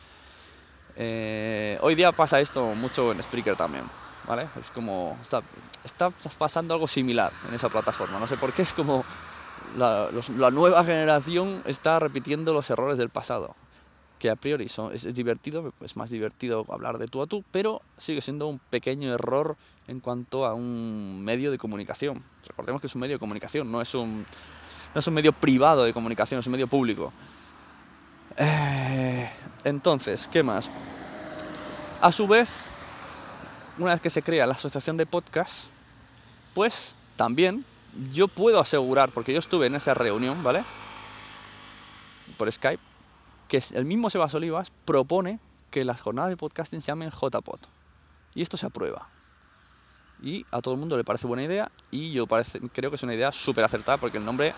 Eh, 0.95 1.77
hoy 1.81 1.95
día 1.95 2.11
pasa 2.11 2.39
esto 2.39 2.73
mucho 2.75 3.11
en 3.11 3.21
Spreaker 3.23 3.55
también. 3.55 3.85
¿Vale? 4.27 4.43
Es 4.59 4.69
como. 4.73 5.17
Está, 5.21 5.41
está 5.83 6.11
pasando 6.37 6.73
algo 6.73 6.87
similar 6.87 7.31
en 7.47 7.55
esa 7.55 7.69
plataforma. 7.69 8.19
No 8.19 8.27
sé 8.27 8.37
por 8.37 8.53
qué, 8.53 8.61
es 8.63 8.73
como. 8.73 9.03
La, 9.77 10.09
los, 10.11 10.29
la 10.29 10.51
nueva 10.51 10.83
generación 10.83 11.63
está 11.65 11.99
repitiendo 11.99 12.53
los 12.53 12.69
errores 12.69 12.97
del 12.97 13.09
pasado 13.09 13.55
que 14.21 14.29
a 14.29 14.35
priori 14.35 14.69
son, 14.69 14.93
es, 14.93 15.03
es, 15.03 15.15
divertido, 15.15 15.73
es 15.81 15.97
más 15.97 16.11
divertido 16.11 16.63
hablar 16.69 16.99
de 16.99 17.07
tú 17.07 17.23
a 17.23 17.25
tú, 17.25 17.43
pero 17.51 17.81
sigue 17.97 18.21
siendo 18.21 18.45
un 18.45 18.59
pequeño 18.59 19.11
error 19.11 19.57
en 19.87 19.99
cuanto 19.99 20.45
a 20.45 20.53
un 20.53 21.23
medio 21.23 21.49
de 21.49 21.57
comunicación. 21.57 22.23
Recordemos 22.47 22.81
que 22.81 22.85
es 22.85 22.93
un 22.93 23.01
medio 23.01 23.15
de 23.15 23.19
comunicación, 23.19 23.71
no 23.71 23.81
es 23.81 23.95
un, 23.95 24.23
no 24.93 24.99
es 24.99 25.07
un 25.07 25.13
medio 25.15 25.33
privado 25.33 25.85
de 25.85 25.91
comunicación, 25.91 26.39
es 26.39 26.45
un 26.45 26.51
medio 26.51 26.67
público. 26.67 27.11
Eh, 28.37 29.29
entonces, 29.63 30.27
¿qué 30.31 30.43
más? 30.43 30.69
A 32.01 32.11
su 32.11 32.27
vez, 32.27 32.49
una 33.77 33.91
vez 33.91 34.01
que 34.01 34.09
se 34.09 34.23
crea 34.23 34.47
la 34.47 34.53
asociación 34.53 34.97
de 34.97 35.05
podcast, 35.05 35.65
pues 36.53 36.93
también 37.15 37.65
yo 38.11 38.27
puedo 38.27 38.59
asegurar, 38.59 39.11
porque 39.11 39.33
yo 39.33 39.39
estuve 39.39 39.67
en 39.67 39.75
esa 39.75 39.93
reunión, 39.93 40.43
¿vale? 40.43 40.63
Por 42.37 42.51
Skype, 42.51 42.81
que 43.47 43.61
el 43.73 43.85
mismo 43.85 44.09
Sebas 44.09 44.33
Olivas 44.33 44.71
propone 44.85 45.39
que 45.69 45.85
las 45.85 46.01
jornadas 46.01 46.29
de 46.29 46.37
podcasting 46.37 46.81
se 46.81 46.87
llamen 46.87 47.09
JPod. 47.11 47.59
Y 48.33 48.41
esto 48.41 48.57
se 48.57 48.65
aprueba. 48.65 49.09
Y 50.21 50.45
a 50.51 50.61
todo 50.61 50.75
el 50.75 50.79
mundo 50.79 50.97
le 50.97 51.03
parece 51.03 51.27
buena 51.27 51.43
idea 51.43 51.71
y 51.89 52.11
yo 52.11 52.27
parece, 52.27 52.59
creo 52.69 52.91
que 52.91 52.95
es 52.95 53.03
una 53.03 53.15
idea 53.15 53.31
súper 53.31 53.63
acertada 53.63 53.97
porque 53.97 54.17
el 54.17 54.25
nombre, 54.25 54.53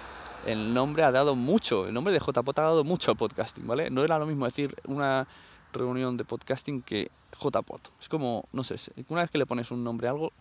el 0.46 0.74
nombre 0.74 1.04
ha 1.04 1.12
dado 1.12 1.36
mucho, 1.36 1.88
el 1.88 1.94
nombre 1.94 2.14
de 2.14 2.20
JPod 2.20 2.60
ha 2.60 2.64
dado 2.64 2.84
mucho 2.84 3.12
al 3.12 3.18
podcasting, 3.18 3.66
¿vale? 3.66 3.90
No 3.90 4.04
era 4.04 4.20
lo 4.20 4.26
mismo 4.26 4.46
decir 4.46 4.76
una 4.86 5.28
reunión 5.72 6.18
de 6.18 6.26
podcasting 6.26 6.82
que 6.82 7.10
JPod. 7.42 7.82
Es 8.02 8.10
como, 8.10 8.46
no 8.52 8.64
sé, 8.64 8.76
una 9.10 9.22
vez 9.22 9.32
que 9.32 9.38
le 9.38 9.46
pones 9.46 9.72
un 9.72 9.84
nombre 9.84 10.08
a 10.08 10.12
algo, 10.12 10.32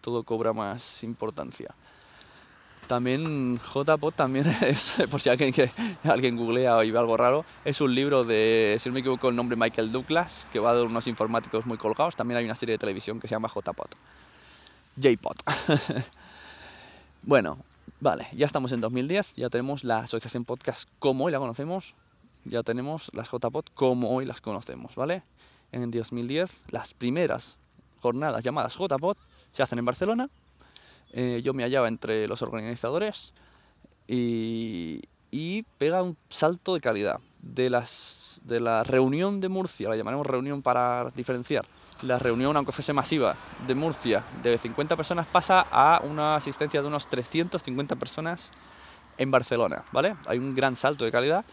todo 0.00 0.22
cobra 0.22 0.52
más 0.52 1.02
importancia. 1.02 1.74
También 2.86 3.60
JPod 3.74 4.14
también 4.14 4.46
es, 4.62 4.96
por 5.10 5.20
si 5.20 5.28
alguien, 5.28 5.52
que, 5.52 5.70
alguien 6.04 6.36
googlea 6.36 6.82
y 6.84 6.90
ve 6.90 6.98
algo 6.98 7.16
raro, 7.16 7.44
es 7.64 7.80
un 7.80 7.94
libro 7.94 8.24
de, 8.24 8.78
si 8.80 8.88
no 8.88 8.94
me 8.94 9.00
equivoco, 9.00 9.28
el 9.28 9.36
nombre 9.36 9.56
Michael 9.56 9.92
Douglas, 9.92 10.46
que 10.52 10.58
va 10.58 10.74
de 10.74 10.82
unos 10.82 11.06
informáticos 11.06 11.66
muy 11.66 11.76
colgados. 11.76 12.16
También 12.16 12.38
hay 12.38 12.44
una 12.46 12.54
serie 12.54 12.74
de 12.74 12.78
televisión 12.78 13.20
que 13.20 13.28
se 13.28 13.34
llama 13.34 13.48
JPod. 13.54 13.90
JPod. 14.96 15.36
bueno, 17.22 17.58
vale, 18.00 18.28
ya 18.32 18.46
estamos 18.46 18.72
en 18.72 18.80
2010, 18.80 19.34
ya 19.34 19.48
tenemos 19.50 19.84
la 19.84 20.00
asociación 20.00 20.44
podcast 20.44 20.88
como 20.98 21.24
hoy 21.24 21.32
la 21.32 21.38
conocemos, 21.38 21.94
ya 22.44 22.62
tenemos 22.62 23.10
las 23.12 23.28
JPod 23.30 23.66
como 23.74 24.10
hoy 24.10 24.24
las 24.24 24.40
conocemos, 24.40 24.94
¿vale? 24.94 25.22
En 25.72 25.90
2010 25.90 26.50
las 26.70 26.94
primeras 26.94 27.56
jornadas 28.00 28.42
llamadas 28.42 28.76
JPod 28.76 29.16
se 29.52 29.62
hacen 29.62 29.78
en 29.78 29.84
Barcelona 29.84 30.28
eh, 31.12 31.40
yo 31.42 31.54
me 31.54 31.62
hallaba 31.62 31.88
entre 31.88 32.28
los 32.28 32.42
organizadores 32.42 33.32
y, 34.06 35.02
y, 35.30 35.62
pega 35.78 36.02
un 36.02 36.16
salto 36.28 36.74
de 36.74 36.80
calidad. 36.80 37.20
De, 37.40 37.70
las, 37.70 38.40
de 38.42 38.58
la 38.58 38.82
reunión 38.82 39.40
de 39.40 39.48
Murcia, 39.48 39.88
la 39.88 39.96
llamaremos 39.96 40.26
reunión 40.26 40.60
para 40.60 41.12
diferenciar, 41.14 41.64
la 42.02 42.18
reunión, 42.18 42.56
aunque 42.56 42.72
fuese 42.72 42.92
masiva, 42.92 43.36
de 43.66 43.74
Murcia 43.74 44.22
de 44.42 44.56
50 44.56 44.96
personas 44.96 45.26
pasa 45.26 45.64
a 45.70 46.00
una 46.04 46.36
asistencia 46.36 46.80
de 46.80 46.88
unos 46.88 47.08
350 47.08 47.96
personas 47.96 48.50
en 49.16 49.30
Barcelona, 49.30 49.84
¿vale? 49.92 50.14
Hay 50.26 50.38
un 50.38 50.54
gran 50.54 50.76
salto 50.76 51.04
de 51.04 51.12
calidad 51.12 51.44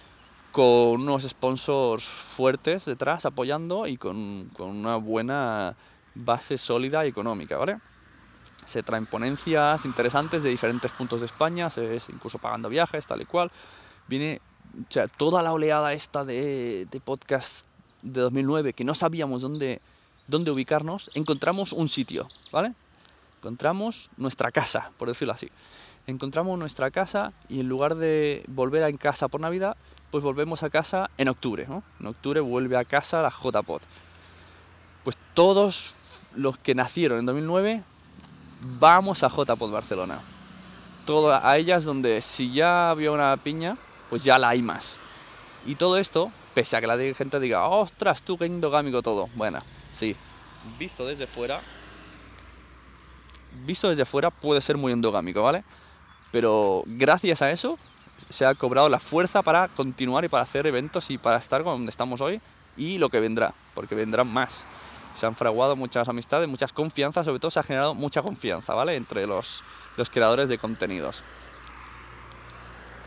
con 0.52 1.02
unos 1.02 1.24
sponsors 1.24 2.06
fuertes 2.06 2.86
detrás 2.86 3.26
apoyando 3.26 3.88
y 3.88 3.98
con, 3.98 4.50
con 4.56 4.70
una 4.70 4.98
buena 4.98 5.76
base 6.14 6.58
sólida 6.58 7.06
económica, 7.06 7.58
¿vale? 7.58 7.78
se 8.66 8.84
traen 8.84 9.06
ponencias 9.06 9.86
interesantes 9.86 10.44
de 10.44 10.50
diferentes 10.50 10.92
puntos 10.92 11.20
de 11.20 11.28
España, 11.28 11.68
es 11.68 12.10
incluso 12.10 12.40
pagando 12.40 12.70
viajes, 12.70 13.06
tal 13.06 13.22
y 13.22 13.26
cual. 13.26 13.52
Viene 14.08 14.42
toda 15.18 15.42
la 15.44 15.54
oleada 15.54 15.94
esta 15.94 16.26
de, 16.26 16.88
de 16.90 17.00
podcast 17.00 17.66
de 18.02 18.22
2009 18.22 18.74
que 18.74 18.84
no 18.84 18.96
sabíamos 18.96 19.42
dónde, 19.42 19.82
dónde 20.28 20.52
ubicarnos, 20.52 21.10
encontramos 21.14 21.72
un 21.72 21.90
sitio, 21.90 22.28
¿vale? 22.52 22.74
Encontramos 23.40 24.10
nuestra 24.18 24.52
casa, 24.52 24.92
por 24.98 25.08
decirlo 25.08 25.34
así. 25.34 25.50
Encontramos 26.08 26.58
nuestra 26.58 26.92
casa 26.92 27.34
y 27.50 27.60
en 27.60 27.70
lugar 27.70 27.96
de 27.96 28.44
volver 28.48 28.84
a 28.84 28.92
casa 28.94 29.28
por 29.28 29.42
Navidad, 29.42 29.76
pues 30.12 30.24
volvemos 30.24 30.64
a 30.64 30.70
casa 30.70 31.10
en 31.18 31.28
octubre, 31.28 31.66
¿no? 31.68 31.84
En 32.00 32.08
octubre 32.08 32.40
vuelve 32.40 32.78
a 32.78 32.86
casa 32.86 33.22
la 33.22 33.30
JPod. 33.30 33.82
Pues 35.04 35.18
todos 35.34 35.94
los 36.36 36.58
que 36.58 36.76
nacieron 36.76 37.20
en 37.20 37.26
2009 37.26 37.84
vamos 38.80 39.24
a 39.24 39.30
JPod 39.30 39.72
Barcelona. 39.72 40.20
Todo 41.06 41.34
a 41.34 41.58
ellas 41.58 41.84
donde 41.84 42.22
si 42.22 42.52
ya 42.52 42.90
había 42.90 43.12
una 43.12 43.36
piña, 43.38 43.78
pues 44.10 44.24
ya 44.24 44.40
la 44.40 44.50
hay 44.50 44.62
más. 44.62 44.98
Y 45.66 45.76
todo 45.76 45.98
esto, 45.98 46.32
pese 46.54 46.78
a 46.78 46.82
que 46.82 46.88
la 46.88 46.98
gente 47.14 47.40
diga, 47.40 47.68
ostras, 47.68 48.22
tú 48.22 48.38
qué 48.38 48.46
endogámico 48.46 49.02
todo. 49.02 49.30
Bueno, 49.36 49.60
sí, 49.96 50.16
visto 50.78 51.06
desde 51.06 51.28
fuera, 51.28 51.62
visto 53.66 53.90
desde 53.90 54.06
fuera 54.06 54.30
puede 54.30 54.62
ser 54.62 54.78
muy 54.78 54.92
endogámico, 54.92 55.42
¿vale? 55.44 55.64
Pero 56.32 56.84
gracias 56.86 57.42
a 57.42 57.52
eso 57.52 57.78
se 58.30 58.46
ha 58.46 58.56
cobrado 58.56 58.90
la 58.90 59.00
fuerza 59.00 59.42
para 59.42 59.68
continuar 59.70 60.26
y 60.26 60.30
para 60.30 60.44
hacer 60.44 60.68
eventos 60.68 61.10
y 61.10 61.18
para 61.18 61.38
estar 61.38 61.64
donde 61.64 61.90
estamos 61.90 62.22
hoy 62.22 62.42
y 62.78 62.98
lo 62.98 63.10
que 63.10 63.20
vendrá, 63.20 63.54
porque 63.74 63.96
vendrán 63.96 64.32
más. 64.32 64.66
Se 65.16 65.26
han 65.26 65.36
fraguado 65.36 65.76
muchas 65.76 66.10
amistades, 66.10 66.50
muchas 66.50 66.74
confianzas, 66.74 67.26
sobre 67.26 67.40
todo 67.40 67.52
se 67.52 67.60
ha 67.60 67.64
generado 67.64 67.94
mucha 67.94 68.22
confianza, 68.22 68.74
¿vale? 68.74 68.96
Entre 68.96 69.26
los, 69.26 69.64
los 69.96 70.10
creadores 70.10 70.50
de 70.50 70.58
contenidos. 70.58 71.24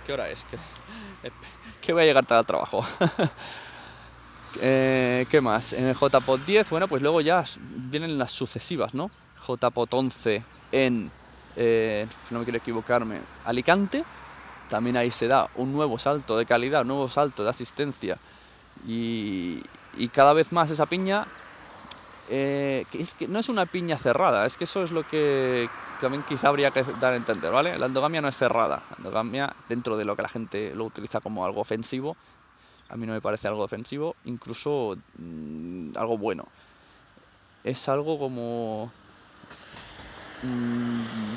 ¿Qué 0.07 0.15
hora 0.15 0.31
es? 0.31 0.47
Que, 1.83 1.93
voy 1.93 2.03
a 2.03 2.07
llegar 2.07 2.25
tarde 2.25 2.41
al 2.41 2.47
trabajo. 2.47 2.83
Eh, 4.57 5.27
¿Qué 5.31 5.41
más? 5.41 5.73
En 5.73 5.87
el 5.87 5.95
JPOT 5.95 6.41
10, 6.45 6.71
bueno, 6.71 6.89
pues 6.89 7.03
luego 7.03 7.21
ya 7.21 7.45
vienen 7.91 8.19
las 8.19 8.33
sucesivas, 8.33 8.95
¿no? 8.95 9.11
JPOT 9.47 9.95
11 9.95 10.43
en, 10.73 11.11
eh, 11.57 12.07
no 12.31 12.39
me 12.41 12.45
quiero 12.45 12.59
equivocarme, 12.59 13.21
Alicante. 13.45 14.05
También 14.69 14.97
ahí 14.97 15.11
se 15.11 15.29
da 15.29 15.49
un 15.55 15.73
nuevo 15.73 15.99
salto 15.99 16.37
de 16.37 16.45
calidad, 16.45 16.83
un 16.83 16.89
nuevo 16.89 17.09
salto 17.09 17.43
de 17.43 17.51
asistencia. 17.51 18.19
Y, 18.87 19.63
y 19.97 20.09
cada 20.09 20.33
vez 20.33 20.53
más 20.53 20.71
esa 20.71 20.87
piña, 20.87 21.27
eh, 22.29 22.85
que, 22.91 23.01
es 23.01 23.15
que 23.15 23.27
no 23.27 23.39
es 23.39 23.49
una 23.49 23.67
piña 23.67 23.97
cerrada, 23.97 24.45
es 24.45 24.57
que 24.57 24.65
eso 24.65 24.83
es 24.83 24.91
lo 24.91 25.05
que 25.05 25.69
también 26.01 26.23
quizá 26.23 26.49
habría 26.49 26.71
que 26.71 26.85
dar 27.01 27.15
a 27.15 27.17
entender, 27.17 27.51
¿vale? 27.51 27.79
La 27.79 27.87
endogamia 27.87 28.21
no 28.21 28.29
es 28.29 28.37
cerrada. 28.37 28.83
La 28.91 28.97
endogamia, 28.99 29.57
dentro 29.69 29.97
de 29.97 30.05
lo 30.05 30.15
que 30.15 30.23
la 30.23 30.29
gente 30.29 30.75
lo 30.75 30.85
utiliza 30.85 31.21
como 31.21 31.45
algo 31.45 31.61
ofensivo, 31.61 32.17
a 32.89 32.97
mí 32.97 33.07
no 33.07 33.13
me 33.13 33.21
parece 33.21 33.49
algo 33.49 33.63
ofensivo, 33.63 34.17
incluso 34.25 34.97
mm, 35.19 35.97
algo 35.97 36.19
bueno. 36.19 36.45
Es 37.65 37.89
algo 37.89 38.19
como... 38.19 38.91
Mm, 40.43 41.35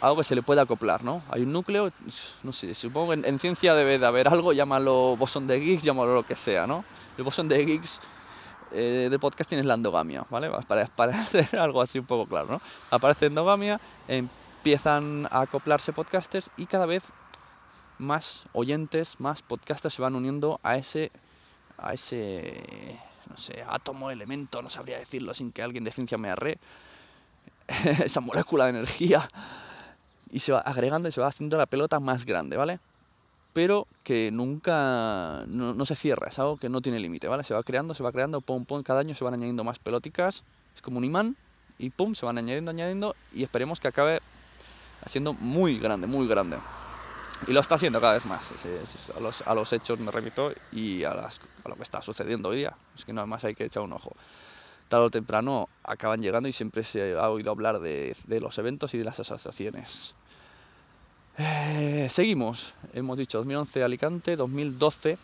algo 0.00 0.18
que 0.18 0.24
se 0.24 0.34
le 0.34 0.42
puede 0.42 0.60
acoplar, 0.60 1.02
¿no? 1.02 1.22
Hay 1.30 1.42
un 1.42 1.52
núcleo, 1.52 1.90
no 2.44 2.52
sé, 2.52 2.74
supongo 2.74 3.12
que 3.12 3.28
en, 3.28 3.38
ciencia 3.40 3.74
debe 3.74 3.98
de 3.98 4.06
haber 4.06 4.28
algo, 4.28 4.52
llámalo 4.52 5.16
bosón 5.16 5.46
de 5.46 5.58
Higgs, 5.58 5.82
llámalo 5.82 6.14
lo 6.14 6.22
que 6.22 6.36
sea, 6.36 6.66
¿no? 6.66 6.84
El 7.16 7.24
bosón 7.24 7.48
de 7.48 7.60
Higgs 7.62 8.00
eh, 8.70 9.08
de 9.10 9.18
podcast 9.18 9.48
tienes 9.48 9.66
la 9.66 9.74
endogamia, 9.74 10.24
¿vale? 10.30 10.50
Para, 10.68 10.86
para 10.96 11.20
hacer 11.20 11.58
algo 11.58 11.82
así 11.82 11.98
un 11.98 12.06
poco 12.06 12.26
claro, 12.26 12.48
¿no? 12.48 12.60
Aparece 12.90 13.26
endogamia, 13.26 13.80
empiezan 14.06 15.26
a 15.30 15.42
acoplarse 15.42 15.92
podcasters 15.92 16.50
y 16.56 16.66
cada 16.66 16.86
vez 16.86 17.02
más 17.98 18.46
oyentes, 18.52 19.18
más 19.18 19.42
podcasters 19.42 19.94
se 19.94 20.02
van 20.02 20.14
uniendo 20.14 20.60
a 20.62 20.76
ese, 20.76 21.10
a 21.76 21.94
ese, 21.94 22.98
no 23.28 23.36
sé, 23.36 23.64
átomo, 23.68 24.10
elemento, 24.10 24.62
no 24.62 24.70
sabría 24.70 24.98
decirlo 24.98 25.34
sin 25.34 25.52
que 25.52 25.62
alguien 25.62 25.84
de 25.84 25.92
ciencia 25.92 26.18
me 26.18 26.30
arre, 26.30 26.58
esa 28.04 28.20
molécula 28.20 28.64
de 28.64 28.70
energía, 28.70 29.28
y 30.30 30.40
se 30.40 30.52
va 30.52 30.60
agregando 30.60 31.08
y 31.08 31.12
se 31.12 31.20
va 31.20 31.28
haciendo 31.28 31.58
la 31.58 31.66
pelota 31.66 32.00
más 32.00 32.24
grande, 32.24 32.56
¿vale? 32.56 32.80
Pero 33.52 33.86
que 34.04 34.30
nunca, 34.30 35.44
no, 35.46 35.84
se 35.84 35.96
cierra, 35.96 36.28
es 36.28 36.38
algo 36.38 36.58
que 36.58 36.68
no 36.68 36.80
tiene 36.80 37.00
límite, 37.00 37.28
¿vale? 37.28 37.44
Se 37.44 37.54
va 37.54 37.62
creando, 37.62 37.94
se 37.94 38.02
va 38.02 38.12
creando, 38.12 38.40
pum, 38.40 38.64
pum, 38.64 38.82
cada 38.82 39.00
año 39.00 39.14
se 39.14 39.24
van 39.24 39.34
añadiendo 39.34 39.64
más 39.64 39.78
pelóticas, 39.78 40.44
es 40.76 40.82
como 40.82 40.98
un 40.98 41.04
imán, 41.04 41.36
y 41.78 41.90
pum, 41.90 42.14
se 42.14 42.26
van 42.26 42.38
añadiendo, 42.38 42.70
añadiendo, 42.70 43.16
y 43.32 43.42
esperemos 43.42 43.80
que 43.80 43.88
acabe 43.88 44.20
siendo 45.06 45.32
muy 45.32 45.78
grande, 45.78 46.06
muy 46.06 46.26
grande. 46.28 46.58
Y 47.46 47.52
lo 47.52 47.60
está 47.60 47.76
haciendo 47.76 48.00
cada 48.00 48.14
vez 48.14 48.26
más. 48.26 48.52
A 49.16 49.20
los, 49.20 49.42
a 49.42 49.54
los 49.54 49.72
hechos 49.72 49.98
me 49.98 50.10
repito 50.10 50.52
y 50.72 51.04
a, 51.04 51.14
las, 51.14 51.40
a, 51.64 51.68
lo 51.68 51.76
que 51.76 51.82
está 51.82 52.02
sucediendo 52.02 52.48
hoy 52.48 52.58
día. 52.58 52.74
Es 52.96 53.04
que 53.04 53.12
nada 53.12 53.26
más 53.26 53.44
hay 53.44 53.54
que 53.54 53.64
echar 53.64 53.82
un 53.82 53.92
ojo. 53.92 54.12
Tarde 54.88 55.06
o 55.06 55.10
temprano 55.10 55.68
acaban 55.84 56.20
llegando 56.20 56.48
y 56.48 56.52
siempre 56.52 56.82
se 56.82 57.14
ha 57.14 57.30
oído 57.30 57.50
hablar 57.50 57.78
de, 57.80 58.16
de 58.24 58.40
los 58.40 58.58
eventos 58.58 58.94
y 58.94 58.98
de 58.98 59.04
las 59.04 59.20
asociaciones. 59.20 60.14
Eh, 61.38 62.08
seguimos. 62.10 62.72
Hemos 62.92 63.16
dicho 63.16 63.38
2011 63.38 63.84
Alicante, 63.84 64.36
2012. 64.36 65.18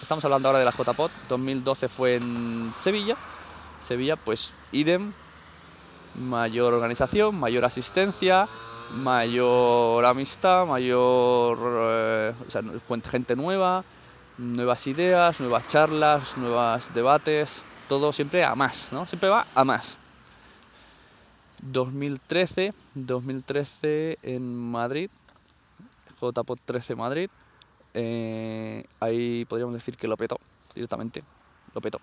Estamos 0.00 0.24
hablando 0.24 0.48
ahora 0.48 0.60
de 0.60 0.64
la 0.64 0.72
JPOT. 0.72 1.10
2012 1.28 1.88
fue 1.88 2.16
en 2.16 2.72
Sevilla. 2.74 3.16
Sevilla, 3.86 4.16
pues 4.16 4.52
idem. 4.72 5.12
Mayor 6.14 6.72
organización, 6.72 7.38
mayor 7.38 7.64
asistencia 7.64 8.48
mayor 8.96 10.04
amistad, 10.04 10.66
mayor 10.66 11.58
eh, 11.80 12.34
o 12.46 12.50
sea, 12.50 12.62
gente 13.10 13.36
nueva, 13.36 13.84
nuevas 14.38 14.86
ideas, 14.86 15.40
nuevas 15.40 15.66
charlas, 15.68 16.36
nuevos 16.36 16.92
debates, 16.94 17.62
todo 17.88 18.12
siempre 18.12 18.44
a 18.44 18.54
más, 18.54 18.88
¿no? 18.92 19.06
Siempre 19.06 19.28
va 19.28 19.46
a 19.54 19.64
más. 19.64 19.96
2013, 21.62 22.72
2013 22.94 24.18
en 24.22 24.70
Madrid, 24.70 25.10
JPOT 26.20 26.60
13 26.64 26.94
Madrid, 26.94 27.30
eh, 27.94 28.84
ahí 29.00 29.44
podríamos 29.46 29.74
decir 29.74 29.96
que 29.96 30.06
lo 30.08 30.16
petó 30.16 30.38
directamente, 30.74 31.22
lo 31.74 31.80
petó. 31.80 32.00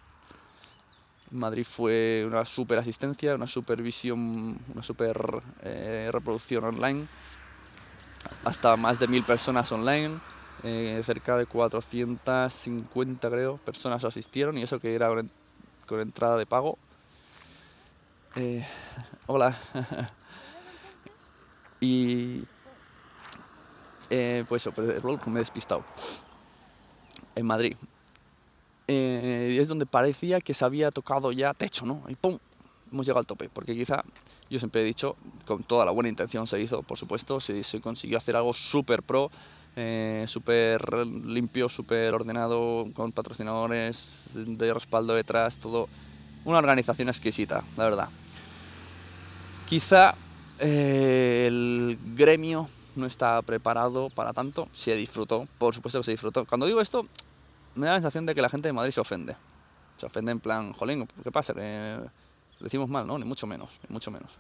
Madrid 1.32 1.66
fue 1.66 2.24
una 2.26 2.46
super 2.46 2.78
asistencia, 2.78 3.36
una 3.36 3.48
supervisión, 3.48 4.58
una 4.74 4.84
super 4.84 5.18
eh, 5.64 6.10
reproducción 6.12 6.64
online, 6.64 7.08
hasta 8.44 8.76
más 8.78 9.00
de 9.00 9.08
mil 9.08 9.24
personas 9.24 9.72
online, 9.72 10.20
eh, 10.64 11.02
cerca 11.04 11.38
de 11.38 11.46
450 11.46 13.30
creo 13.30 13.58
personas 13.58 14.04
asistieron 14.04 14.58
y 14.58 14.64
eso 14.64 14.80
que 14.80 14.96
era 14.96 15.10
con, 15.88 16.00
entrada 16.00 16.38
de 16.38 16.46
pago. 16.46 16.78
Eh, 18.36 18.66
hola. 19.28 19.58
y 21.80 22.44
pues 24.48 24.62
eso, 24.62 24.72
pues, 24.72 25.04
me 25.28 25.40
he 25.40 25.40
despistado. 25.40 25.84
En 27.36 27.46
Madrid, 27.46 27.76
eh, 28.88 29.58
es 29.60 29.68
donde 29.68 29.86
parecía 29.86 30.42
que 30.42 30.54
se 30.54 30.64
había 30.64 30.92
tocado 30.92 31.32
ya 31.32 31.54
techo, 31.54 31.86
¿no? 31.86 32.04
Y 32.08 32.16
¡pum! 32.16 32.38
Hemos 32.92 33.06
llegado 33.06 33.20
al 33.20 33.26
tope, 33.26 33.50
porque 33.50 33.74
quizá, 33.74 34.04
yo 34.50 34.60
siempre 34.60 34.82
he 34.82 34.86
dicho, 34.86 35.16
con 35.46 35.64
toda 35.64 35.86
la 35.86 35.92
buena 35.92 36.10
intención 36.10 36.46
se 36.46 36.60
hizo, 36.62 36.84
por 36.84 36.98
supuesto, 36.98 37.40
se, 37.40 37.64
consiguió 37.82 38.18
hacer 38.18 38.36
algo 38.36 38.54
súper 38.54 39.02
pro, 39.02 39.32
eh, 39.76 40.26
súper 40.28 41.06
limpio, 41.08 41.68
súper 41.68 42.14
ordenado, 42.14 42.88
con 42.94 43.12
patrocinadores 43.12 44.30
de 44.34 44.74
respaldo 44.74 45.16
detrás, 45.16 45.58
todo. 45.58 45.90
Una 46.46 46.60
organización 46.60 47.10
exquisita, 47.10 47.64
la 47.76 47.86
verdad. 47.86 48.10
Quizá 49.68 50.14
eh, 50.60 51.46
el 51.48 51.98
gremio 52.16 52.70
no 52.96 53.08
está 53.08 53.42
preparado 53.42 54.10
para 54.10 54.32
tanto, 54.32 54.70
se 54.74 54.96
disfrutó, 54.96 55.48
por 55.58 55.74
supuesto 55.74 56.00
que 56.00 56.06
se 56.06 56.12
disfrutó. 56.12 56.46
Cuando 56.46 56.68
digo 56.68 56.82
esto, 56.82 57.08
me 57.76 57.88
da 57.88 57.94
la 57.94 57.98
sensación 57.98 58.26
de 58.26 58.34
que 58.34 58.42
la 58.42 58.50
gente 58.50 58.68
de 58.68 58.74
Madrid 58.74 58.92
se 58.92 59.02
ofende. 59.02 59.36
Se 59.98 60.06
ofende 60.06 60.32
en 60.32 60.40
plan, 60.40 60.74
jolín, 60.74 61.08
¿qué 61.24 61.32
pasa? 61.32 61.54
decimos 62.60 62.90
mal, 62.90 63.06
¿no? 63.06 63.18
Ni 63.20 63.26
mucho 63.26 63.46
menos, 63.48 63.70
ni 63.88 63.94
mucho 63.94 64.12
menos. 64.12 64.32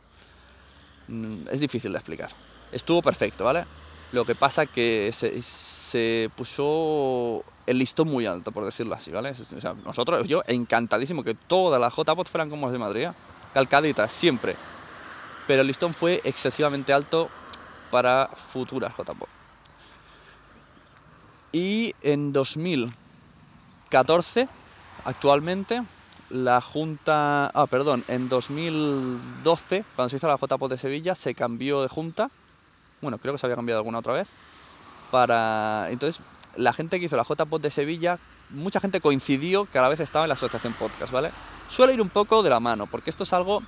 Mm, 1.08 1.48
es 1.52 1.60
difícil 1.60 1.92
de 1.92 1.98
explicar. 1.98 2.30
Estuvo 2.72 3.02
perfecto, 3.02 3.44
¿vale? 3.44 3.66
Lo 4.12 4.26
que 4.26 4.36
pasa 4.36 4.66
que 4.66 5.12
se, 5.12 6.30
puso 6.36 7.44
el 7.66 7.78
listón 7.78 8.08
muy 8.10 8.26
alto, 8.26 8.52
por 8.52 8.66
decirlo 8.66 8.96
así, 8.96 9.12
¿vale? 9.12 9.32
O 9.32 9.62
sea, 9.62 9.74
nosotros, 9.74 10.28
yo 10.28 10.42
encantadísimo 10.48 11.24
que 11.24 11.36
todas 11.36 11.80
las 11.80 11.94
JPOT 11.94 12.30
fueran 12.30 12.50
como 12.50 12.68
las 12.68 12.74
de 12.74 12.80
Madrid, 12.80 13.04
¿eh? 13.04 13.12
calcaditas, 13.54 14.12
siempre. 14.12 14.56
Pero 15.48 15.62
el 15.62 15.68
listón 15.68 15.94
fue 15.94 16.22
excesivamente 16.24 16.94
alto 16.94 17.30
para 17.92 18.30
futuras 18.52 18.94
JPOT. 18.96 19.30
Y 21.52 21.94
en 22.02 22.34
2000 22.34 22.94
14, 23.96 24.50
actualmente, 25.06 25.82
la 26.30 26.60
Junta, 26.60 27.46
ah, 27.48 27.66
perdón, 27.66 28.04
en 28.10 28.28
2012, 28.28 29.86
cuando 29.96 30.10
se 30.10 30.18
hizo 30.18 30.28
la 30.28 30.36
JPOT 30.36 30.72
de 30.72 30.78
Sevilla, 30.78 31.16
se 31.16 31.34
cambió 31.34 31.82
de 31.82 31.88
Junta, 31.88 32.30
bueno, 33.00 33.20
creo 33.20 33.34
que 33.34 33.38
se 33.38 33.46
había 33.46 33.56
cambiado 33.56 33.80
alguna 33.80 34.00
otra 34.00 34.12
vez, 34.12 34.28
para, 35.12 35.88
entonces, 35.92 36.22
la 36.58 36.74
gente 36.74 37.00
que 37.00 37.06
hizo 37.06 37.16
la 37.16 37.24
JPOT 37.24 37.62
de 37.62 37.72
Sevilla, 37.72 38.20
mucha 38.50 38.82
gente 38.82 39.00
coincidió 39.00 39.64
que 39.64 39.80
a 39.80 39.82
la 39.82 39.88
vez 39.88 40.02
estaba 40.02 40.26
en 40.26 40.30
la 40.30 40.36
Asociación 40.36 40.74
Podcast, 40.74 41.14
¿vale? 41.14 41.32
Suele 41.70 41.94
ir 41.94 42.02
un 42.02 42.10
poco 42.10 42.44
de 42.44 42.50
la 42.50 42.60
mano, 42.60 42.88
porque 42.88 43.10
esto 43.10 43.24
es 43.24 43.32
algo, 43.32 43.64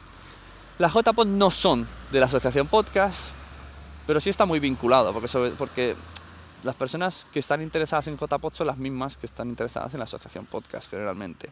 las 0.78 0.92
JPOT 0.92 1.26
no 1.26 1.52
son 1.52 1.88
de 2.12 2.20
la 2.20 2.26
Asociación 2.26 2.68
Podcast, 2.68 3.30
pero 4.06 4.20
sí 4.20 4.30
está 4.30 4.46
muy 4.46 4.60
vinculado, 4.60 5.14
porque, 5.14 5.54
porque 5.58 5.96
las 6.64 6.76
personas 6.76 7.28
que 7.32 7.40
están 7.40 7.62
interesadas 7.62 8.08
en 8.08 8.18
JPod 8.18 8.54
son 8.54 8.68
las 8.68 8.78
mismas 8.78 9.18
que 9.18 9.28
están 9.28 9.50
interesadas 9.50 9.94
en 9.94 10.00
la 10.00 10.06
asociación 10.06 10.46
podcast 10.46 10.90
generalmente. 10.90 11.50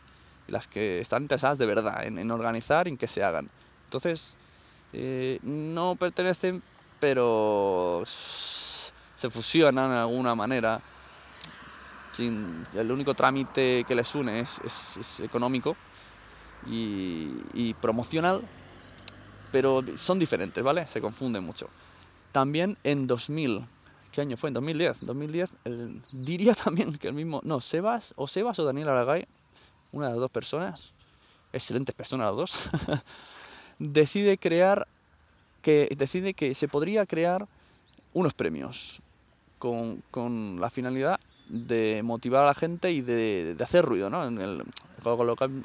Y 0.48 0.52
las 0.52 0.68
que 0.68 1.00
están 1.00 1.24
interesadas 1.24 1.58
de 1.58 1.66
verdad 1.66 2.06
en, 2.06 2.32
organizar 2.32 2.88
y 2.88 2.92
en 2.92 2.98
que 2.98 3.08
se 3.08 3.24
hagan. 3.24 3.50
Entonces, 3.86 4.36
eh, 4.94 5.40
no 5.44 5.96
pertenecen, 5.96 6.62
pero 7.00 8.04
se 8.06 9.30
fusionan 9.30 9.92
de 9.92 9.98
alguna 9.98 10.36
manera. 10.36 10.82
Sin, 12.14 12.66
el 12.74 12.92
único 12.92 13.14
trámite 13.14 13.84
que 13.86 13.94
les 13.94 14.16
une 14.16 14.40
es, 14.40 15.20
económico 15.20 15.76
y, 16.66 17.34
y 17.54 17.74
promocional, 17.74 18.42
pero 19.52 19.84
son 19.98 20.18
diferentes, 20.18 20.64
¿vale? 20.64 20.88
Se 20.88 21.02
confunden 21.02 21.44
mucho. 21.44 21.70
También 22.32 22.78
en 22.84 23.06
2000 23.06 23.66
¿Qué 24.16 24.22
año 24.22 24.38
fue? 24.38 24.48
En 24.48 24.54
2010. 24.54 25.06
2010 25.06 25.50
el- 25.66 26.02
diría 26.14 26.54
también 26.64 26.98
que 26.98 27.10
el 27.10 27.14
mismo... 27.14 27.42
No, 27.44 27.60
Sebas, 27.60 28.14
o 28.16 28.28
Sebas 28.28 28.58
o 28.60 28.64
Daniel 28.64 28.88
Aragay, 28.88 29.28
una 29.92 30.06
de 30.08 30.12
las 30.14 30.22
dos 30.22 30.32
personas, 30.32 30.94
excelentes 31.52 31.94
personas 31.94 32.28
las 32.28 32.36
dos, 32.38 32.56
decide 33.80 34.38
crear 34.38 34.88
que 35.62 35.94
decide 35.98 36.34
que 36.34 36.56
se 36.56 36.70
podría 36.70 37.06
crear 37.06 37.46
unos 38.14 38.34
premios 38.34 39.02
con, 39.60 40.02
con 40.12 40.62
la 40.62 40.70
finalidad 40.70 41.20
de 41.50 42.02
motivar 42.02 42.44
a 42.44 42.48
la 42.48 42.54
gente 42.54 42.92
y 42.92 43.02
de, 43.02 43.56
de 43.56 43.64
hacer 43.64 43.84
ruido, 43.84 44.10
¿no? 44.10 44.26
En 44.26 44.40
el, 44.40 44.64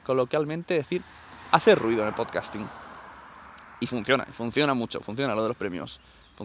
coloquialmente 0.05 0.75
decir, 0.75 1.03
hacer 1.53 1.79
ruido 1.79 2.03
en 2.03 2.09
el 2.09 2.15
podcasting. 2.15 2.67
Y 3.79 3.87
funciona, 3.87 4.25
funciona 4.25 4.75
mucho, 4.75 5.01
funciona 5.01 5.35
lo 5.35 5.43
de 5.43 5.49
los 5.49 5.57
premios. 5.57 6.01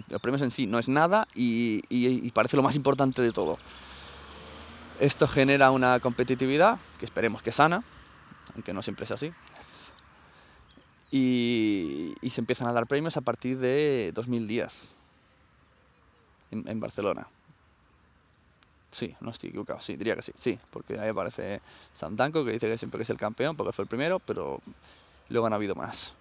Los 0.10 0.22
premios 0.22 0.42
en 0.42 0.52
sí 0.52 0.68
no 0.68 0.80
es 0.80 0.90
nada 0.90 1.28
y, 1.34 2.32
parece 2.32 2.58
lo 2.58 2.64
más 2.64 2.76
importante 2.76 3.22
de 3.22 3.32
todo. 3.32 3.58
Esto 5.00 5.28
genera 5.28 5.72
una 5.72 6.00
competitividad 6.00 6.80
que 7.00 7.06
esperemos 7.06 7.42
que 7.42 7.52
sana, 7.52 7.84
aunque 8.54 8.74
no 8.74 8.82
siempre 8.82 9.06
es 9.06 9.12
así. 9.12 9.32
Y, 11.12 12.14
se 12.30 12.42
empiezan 12.42 12.68
a 12.68 12.74
dar 12.74 12.88
premios 12.88 13.16
a 13.16 13.22
partir 13.22 13.58
de 13.58 14.12
2010 14.14 14.74
en, 16.52 16.68
en 16.68 16.80
Barcelona. 16.80 17.28
Sí, 18.92 19.14
no 19.20 19.32
estoy 19.32 19.50
equivocado, 19.50 19.82
sí, 19.82 19.98
diría 19.98 20.16
que 20.16 20.22
sí, 20.22 20.32
sí, 20.40 20.58
porque 20.72 20.98
ahí 20.98 21.10
aparece 21.10 21.62
Sam 21.96 22.16
Danko 22.16 22.46
que 22.46 22.52
dice 22.52 22.68
que 22.68 22.78
siempre 22.78 23.04
es 23.04 23.10
el 23.10 23.18
campeón 23.18 23.58
porque 23.58 23.74
fue 23.74 23.84
el 23.84 23.90
primero, 23.90 24.20
pero 24.20 24.62
luego 25.28 25.48
han 25.48 25.54
habido 25.54 25.76
más. 25.76 26.14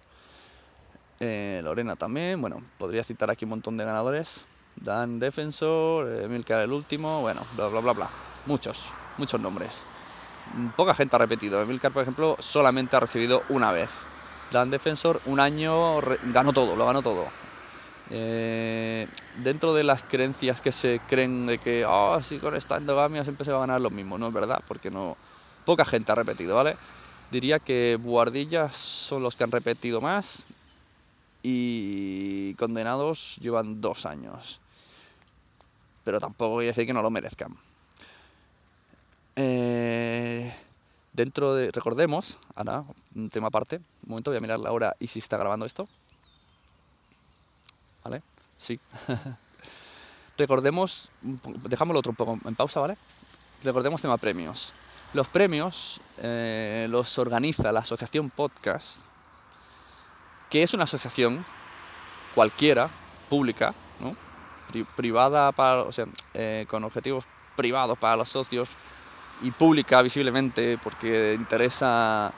Eh, 1.19 1.61
Lorena 1.63 1.95
también, 1.95 2.41
bueno, 2.41 2.61
podría 2.77 3.03
citar 3.03 3.31
aquí 3.31 3.45
un 3.45 3.51
montón 3.51 3.77
de 3.77 3.85
ganadores. 3.85 4.43
Dan 4.75 5.19
Defensor, 5.19 6.07
eh, 6.11 6.27
Milcar 6.27 6.61
el 6.61 6.71
último, 6.71 7.21
bueno, 7.21 7.41
bla 7.55 7.67
bla 7.67 7.79
bla 7.79 7.93
bla. 7.93 8.09
Muchos, 8.45 8.77
muchos 9.17 9.39
nombres. 9.39 9.71
Mm, 10.55 10.69
Poca 10.69 10.93
gente 10.93 11.15
ha 11.15 11.19
repetido. 11.19 11.61
Emilcar, 11.61 11.91
por 11.91 12.01
ejemplo, 12.01 12.35
solamente 12.39 12.95
ha 12.95 12.99
recibido 12.99 13.43
una 13.49 13.71
vez. 13.71 13.89
Dan 14.51 14.69
Defensor, 14.69 15.21
un 15.25 15.39
año 15.39 16.01
ganó 16.33 16.53
todo, 16.53 16.75
lo 16.75 16.85
ganó 16.85 17.01
todo. 17.01 17.25
Eh, 18.09 19.07
dentro 19.43 19.73
de 19.73 19.83
las 19.83 20.03
creencias 20.03 20.61
que 20.61 20.71
se 20.71 21.01
creen 21.07 21.47
de 21.47 21.57
que, 21.57 21.85
oh, 21.85 22.21
si 22.21 22.37
con 22.37 22.55
esta 22.55 22.77
endogamia 22.77 23.23
siempre 23.23 23.45
se 23.45 23.51
va 23.51 23.57
a 23.57 23.61
ganar 23.61 23.81
lo 23.81 23.89
mismo, 23.89 24.17
no 24.17 24.27
es 24.27 24.33
verdad, 24.33 24.61
porque 24.67 24.91
no. 24.91 25.17
Poca 25.65 25.85
gente 25.85 26.11
ha 26.11 26.15
repetido, 26.15 26.55
¿vale? 26.55 26.77
Diría 27.31 27.59
que 27.59 27.97
Buardillas 27.99 28.75
son 28.75 29.23
los 29.23 29.35
que 29.35 29.43
han 29.43 29.51
repetido 29.51 29.99
más 29.99 30.45
y 31.47 32.55
condenados 32.55 33.37
llevan 33.39 33.79
dos 33.79 34.07
años. 34.07 34.59
Pero 36.03 36.19
tampoco 36.19 36.55
voy 36.55 36.65
a 36.65 36.67
decir 36.69 36.87
que 36.87 36.93
no 36.93 37.03
lo 37.03 37.11
merezcan. 37.11 37.55
Eh, 39.35 40.51
dentro 41.13 41.53
de. 41.53 41.69
Recordemos, 41.71 42.39
ahora, 42.55 42.83
un 43.13 43.29
tema 43.29 43.47
aparte. 43.47 43.75
Un 43.75 44.09
momento, 44.09 44.31
voy 44.31 44.37
a 44.37 44.41
mirar 44.41 44.59
la 44.59 44.71
hora 44.71 44.95
y 44.99 45.05
si 45.05 45.19
está 45.19 45.37
grabando 45.37 45.67
esto. 45.67 45.87
¿Vale? 48.03 48.23
Sí. 48.57 48.79
Recordemos. 50.39 51.09
Dejámoslo 51.21 51.99
otro 51.99 52.09
un 52.09 52.15
poco 52.15 52.39
en 52.43 52.55
pausa, 52.55 52.79
¿vale? 52.79 52.97
Recordemos 53.61 54.01
tema 54.01 54.17
premios. 54.17 54.73
Los 55.13 55.27
premios 55.27 56.01
eh, 56.17 56.87
los 56.89 57.19
organiza 57.19 57.71
la 57.71 57.81
Asociación 57.81 58.31
Podcast, 58.31 59.03
que 60.55 60.63
es 60.63 60.73
una 60.73 60.85
asociación 60.85 61.43
cualquiera, 62.33 62.89
pública, 63.27 63.75
¿no? 63.99 64.15
Pri- 64.71 64.85
privada 64.95 65.51
para, 65.51 65.83
o 65.83 65.91
sea, 65.91 66.05
eh, 66.33 66.63
con 66.69 66.81
objetivos 66.85 67.25
privados 67.57 67.97
para 67.97 68.15
los 68.15 68.29
socios 68.29 68.69
y 69.41 69.51
pública 69.51 70.01
visiblemente 70.01 70.77
porque 70.77 71.35
interesa 71.37 72.31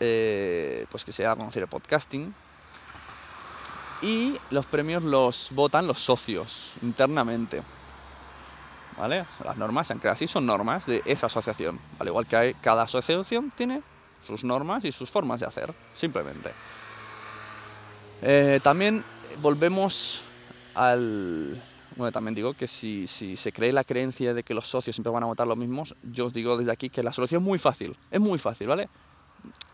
eh, 0.00 0.86
pues 0.88 1.04
que 1.04 1.12
se 1.12 1.26
haga 1.26 1.36
conocer 1.36 1.64
el 1.64 1.68
podcasting 1.68 2.32
y 4.00 4.38
los 4.48 4.64
premios 4.64 5.02
los 5.02 5.50
votan 5.50 5.86
los 5.86 5.98
socios 6.02 6.70
internamente 6.80 7.60
¿vale? 8.96 9.26
las 9.44 9.58
normas 9.58 9.86
se 9.86 9.92
han 9.92 9.98
creado 9.98 10.14
así 10.14 10.26
son 10.26 10.46
normas 10.46 10.86
de 10.86 11.02
esa 11.04 11.26
asociación 11.26 11.78
al 11.98 12.08
igual 12.08 12.26
que 12.26 12.36
hay, 12.36 12.54
cada 12.54 12.84
asociación 12.84 13.50
tiene 13.50 13.82
sus 14.22 14.44
normas 14.44 14.82
y 14.86 14.92
sus 14.92 15.10
formas 15.10 15.40
de 15.40 15.46
hacer 15.46 15.74
simplemente 15.92 16.54
eh, 18.22 18.60
también 18.62 19.04
volvemos 19.40 20.22
al... 20.74 21.60
Bueno, 21.94 22.10
también 22.10 22.34
digo 22.34 22.54
que 22.54 22.66
si, 22.66 23.06
si 23.06 23.36
se 23.36 23.52
cree 23.52 23.70
la 23.70 23.84
creencia 23.84 24.32
de 24.32 24.42
que 24.42 24.54
los 24.54 24.66
socios 24.66 24.96
siempre 24.96 25.12
van 25.12 25.24
a 25.24 25.26
votar 25.26 25.46
los 25.46 25.58
mismos, 25.58 25.94
yo 26.02 26.26
os 26.26 26.32
digo 26.32 26.56
desde 26.56 26.72
aquí 26.72 26.88
que 26.88 27.02
la 27.02 27.12
solución 27.12 27.42
es 27.42 27.46
muy 27.46 27.58
fácil. 27.58 27.94
Es 28.10 28.20
muy 28.20 28.38
fácil, 28.38 28.68
¿vale? 28.68 28.88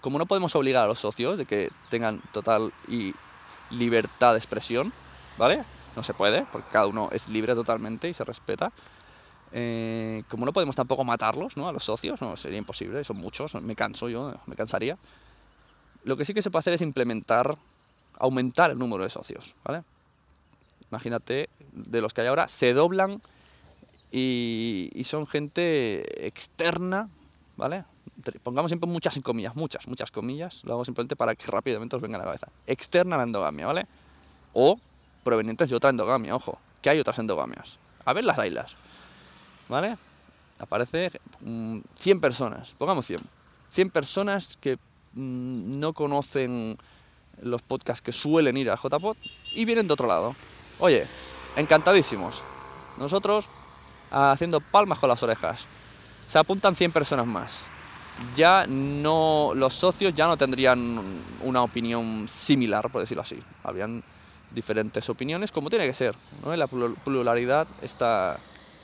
Como 0.00 0.18
no 0.18 0.26
podemos 0.26 0.56
obligar 0.56 0.84
a 0.84 0.88
los 0.88 0.98
socios 0.98 1.38
de 1.38 1.46
que 1.46 1.70
tengan 1.90 2.20
total 2.32 2.72
y 2.88 3.14
libertad 3.70 4.32
de 4.32 4.38
expresión, 4.38 4.92
¿vale? 5.36 5.64
No 5.94 6.02
se 6.02 6.14
puede, 6.14 6.44
porque 6.50 6.68
cada 6.72 6.86
uno 6.86 7.08
es 7.12 7.28
libre 7.28 7.54
totalmente 7.54 8.08
y 8.08 8.14
se 8.14 8.24
respeta. 8.24 8.72
Eh, 9.52 10.24
como 10.28 10.44
no 10.44 10.52
podemos 10.52 10.76
tampoco 10.76 11.04
matarlos, 11.04 11.56
¿no? 11.56 11.68
A 11.68 11.72
los 11.72 11.84
socios, 11.84 12.20
no, 12.20 12.36
sería 12.36 12.58
imposible, 12.58 13.02
son 13.04 13.16
muchos, 13.16 13.54
me 13.54 13.74
canso 13.74 14.08
yo, 14.08 14.34
me 14.46 14.56
cansaría. 14.56 14.98
Lo 16.04 16.16
que 16.16 16.24
sí 16.24 16.34
que 16.34 16.42
se 16.42 16.50
puede 16.50 16.60
hacer 16.60 16.74
es 16.74 16.82
implementar, 16.82 17.56
aumentar 18.18 18.70
el 18.70 18.78
número 18.78 19.04
de 19.04 19.10
socios, 19.10 19.54
¿vale? 19.64 19.82
Imagínate, 20.90 21.48
de 21.72 22.00
los 22.00 22.12
que 22.12 22.22
hay 22.22 22.26
ahora, 22.26 22.48
se 22.48 22.72
doblan 22.72 23.20
y, 24.10 24.90
y 24.94 25.04
son 25.04 25.26
gente 25.26 26.26
externa, 26.26 27.08
¿vale? 27.56 27.84
Pongamos 28.42 28.70
siempre 28.70 28.90
muchas 28.90 29.18
comillas, 29.22 29.54
muchas, 29.54 29.86
muchas 29.86 30.10
comillas, 30.10 30.64
lo 30.64 30.72
hago 30.72 30.84
simplemente 30.84 31.14
para 31.14 31.34
que 31.34 31.46
rápidamente 31.46 31.96
os 31.96 32.02
venga 32.02 32.16
a 32.16 32.20
la 32.20 32.24
cabeza. 32.24 32.48
Externa 32.66 33.14
a 33.16 33.18
la 33.18 33.24
endogamia, 33.24 33.66
¿vale? 33.66 33.86
O 34.54 34.80
provenientes 35.22 35.68
de 35.68 35.76
otra 35.76 35.90
endogamia, 35.90 36.34
ojo, 36.34 36.58
que 36.82 36.90
hay 36.90 36.98
otras 36.98 37.18
endogamias. 37.18 37.78
A 38.04 38.12
ver 38.12 38.24
las 38.24 38.44
islas, 38.44 38.74
¿vale? 39.68 39.96
Aparece 40.58 41.12
mm, 41.40 41.78
100 41.98 42.20
personas, 42.20 42.74
pongamos 42.78 43.06
100. 43.06 43.20
100 43.72 43.90
personas 43.90 44.56
que 44.56 44.76
mm, 45.14 45.78
no 45.78 45.92
conocen 45.92 46.78
los 47.42 47.62
podcasts 47.62 48.02
que 48.02 48.12
suelen 48.12 48.56
ir 48.56 48.70
a 48.70 48.76
JPod 48.76 49.16
y 49.54 49.64
vienen 49.64 49.86
de 49.86 49.92
otro 49.94 50.06
lado. 50.06 50.34
Oye, 50.80 51.06
encantadísimos. 51.56 52.40
Nosotros 52.98 53.46
haciendo 54.10 54.60
palmas 54.60 54.98
con 54.98 55.08
las 55.08 55.22
orejas. 55.22 55.60
Se 56.26 56.38
apuntan 56.38 56.74
100 56.74 56.92
personas 56.92 57.26
más. 57.26 57.62
Ya 58.36 58.66
no 58.66 59.52
los 59.54 59.74
socios 59.74 60.14
ya 60.14 60.26
no 60.26 60.36
tendrían 60.36 61.22
una 61.44 61.62
opinión 61.62 62.26
similar, 62.28 62.90
por 62.90 63.00
decirlo 63.00 63.22
así. 63.22 63.38
Habrían 63.62 64.02
diferentes 64.50 65.08
opiniones, 65.08 65.52
como 65.52 65.70
tiene 65.70 65.86
que 65.86 65.94
ser. 65.94 66.16
¿no? 66.42 66.52
En 66.52 66.58
la 66.58 66.66
plur- 66.66 66.96
pluralidad 67.04 67.68
está 67.82 68.38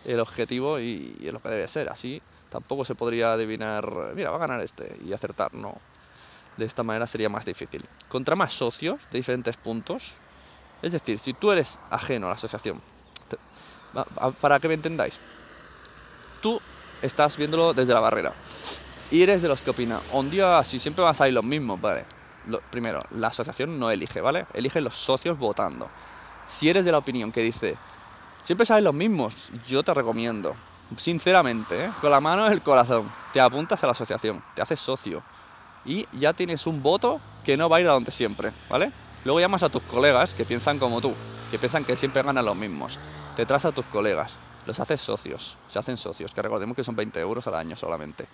el 0.04 0.20
objetivo 0.20 0.78
y, 0.78 1.16
y 1.20 1.26
es 1.26 1.32
lo 1.32 1.40
que 1.40 1.48
debe 1.48 1.68
ser. 1.68 1.88
Así 1.88 2.20
tampoco 2.50 2.84
se 2.84 2.94
podría 2.94 3.32
adivinar, 3.32 3.90
mira, 4.14 4.30
va 4.30 4.36
a 4.36 4.40
ganar 4.40 4.60
este 4.60 4.96
y 5.04 5.12
acertar, 5.12 5.52
no. 5.54 5.74
De 6.56 6.64
esta 6.66 6.82
manera 6.82 7.06
sería 7.06 7.28
más 7.28 7.44
difícil. 7.44 7.88
Contra 8.08 8.36
más 8.36 8.52
socios 8.54 9.08
de 9.10 9.18
diferentes 9.18 9.56
puntos, 9.56 10.20
es 10.82 10.92
decir, 10.92 11.18
si 11.20 11.34
tú 11.34 11.52
eres 11.52 11.80
ajeno 11.90 12.26
a 12.26 12.30
la 12.30 12.36
asociación, 12.36 12.82
te- 13.28 13.38
para 14.40 14.60
que 14.60 14.68
me 14.68 14.74
entendáis, 14.74 15.20
tú 16.40 16.62
estás 17.00 17.36
viéndolo 17.36 17.74
desde 17.74 17.94
la 17.94 18.00
barrera 18.00 18.36
y 19.10 19.22
eres 19.22 19.42
de 19.42 19.48
los 19.48 19.62
que 19.62 19.70
opina, 19.70 20.02
un 20.08 20.30
día 20.30 20.62
si 20.64 20.80
siempre 20.80 21.04
vas 21.04 21.20
a 21.20 21.28
ir 21.28 21.34
los 21.34 21.44
mismos, 21.44 21.80
vale. 21.80 22.06
Lo- 22.44 22.62
primero, 22.70 23.02
la 23.10 23.28
asociación 23.28 23.78
no 23.78 23.90
elige, 23.90 24.20
¿vale? 24.20 24.46
Eligen 24.52 24.84
los 24.84 24.96
socios 24.96 25.38
votando. 25.38 25.92
Si 26.46 26.68
eres 26.70 26.84
de 26.84 26.92
la 26.92 26.98
opinión 26.98 27.32
que 27.32 27.42
dice, 27.42 27.80
siempre 28.44 28.66
sabes 28.66 28.84
los 28.84 28.94
mismos, 28.94 29.48
yo 29.52 29.84
te 29.84 29.94
recomiendo, 29.94 30.56
sinceramente, 30.98 31.86
¿eh? 31.86 31.94
con 32.00 32.10
la 32.10 32.20
mano 32.20 32.46
en 32.46 32.52
el 32.52 32.62
corazón, 32.62 33.14
te 33.32 33.40
apuntas 33.40 33.82
a 33.84 33.86
la 33.86 33.92
asociación, 33.92 34.44
te 34.54 34.62
haces 34.62 34.80
socio 34.80 35.26
y 35.84 36.06
ya 36.18 36.32
tienes 36.34 36.66
un 36.66 36.82
voto 36.82 37.22
que 37.42 37.56
no 37.56 37.68
va 37.68 37.76
a 37.76 37.80
ir 37.80 37.86
a 37.88 37.92
donde 37.92 38.10
siempre, 38.10 38.54
¿vale? 38.68 38.92
Luego 39.22 39.40
llamas 39.40 39.62
a 39.62 39.70
tus 39.70 39.82
colegas 39.84 40.34
que 40.34 40.46
piensan 40.46 40.78
como 40.78 41.00
tú, 41.00 41.18
que 41.48 41.58
piensan 41.58 41.84
que 41.84 41.96
siempre 41.96 42.22
ganan 42.22 42.44
los 42.44 42.56
mismos. 42.56 42.98
Te 43.34 43.46
traes 43.46 43.64
a 43.64 43.72
tus 43.72 43.86
colegas, 43.86 44.38
los 44.64 44.80
haces 44.80 45.00
socios, 45.00 45.58
se 45.68 45.78
hacen 45.78 45.96
socios, 45.96 46.32
que 46.32 46.42
recordemos 46.42 46.76
que 46.76 46.84
son 46.84 46.96
20 46.96 47.20
euros 47.20 47.46
al 47.46 47.54
año 47.54 47.76
solamente. 47.76 48.28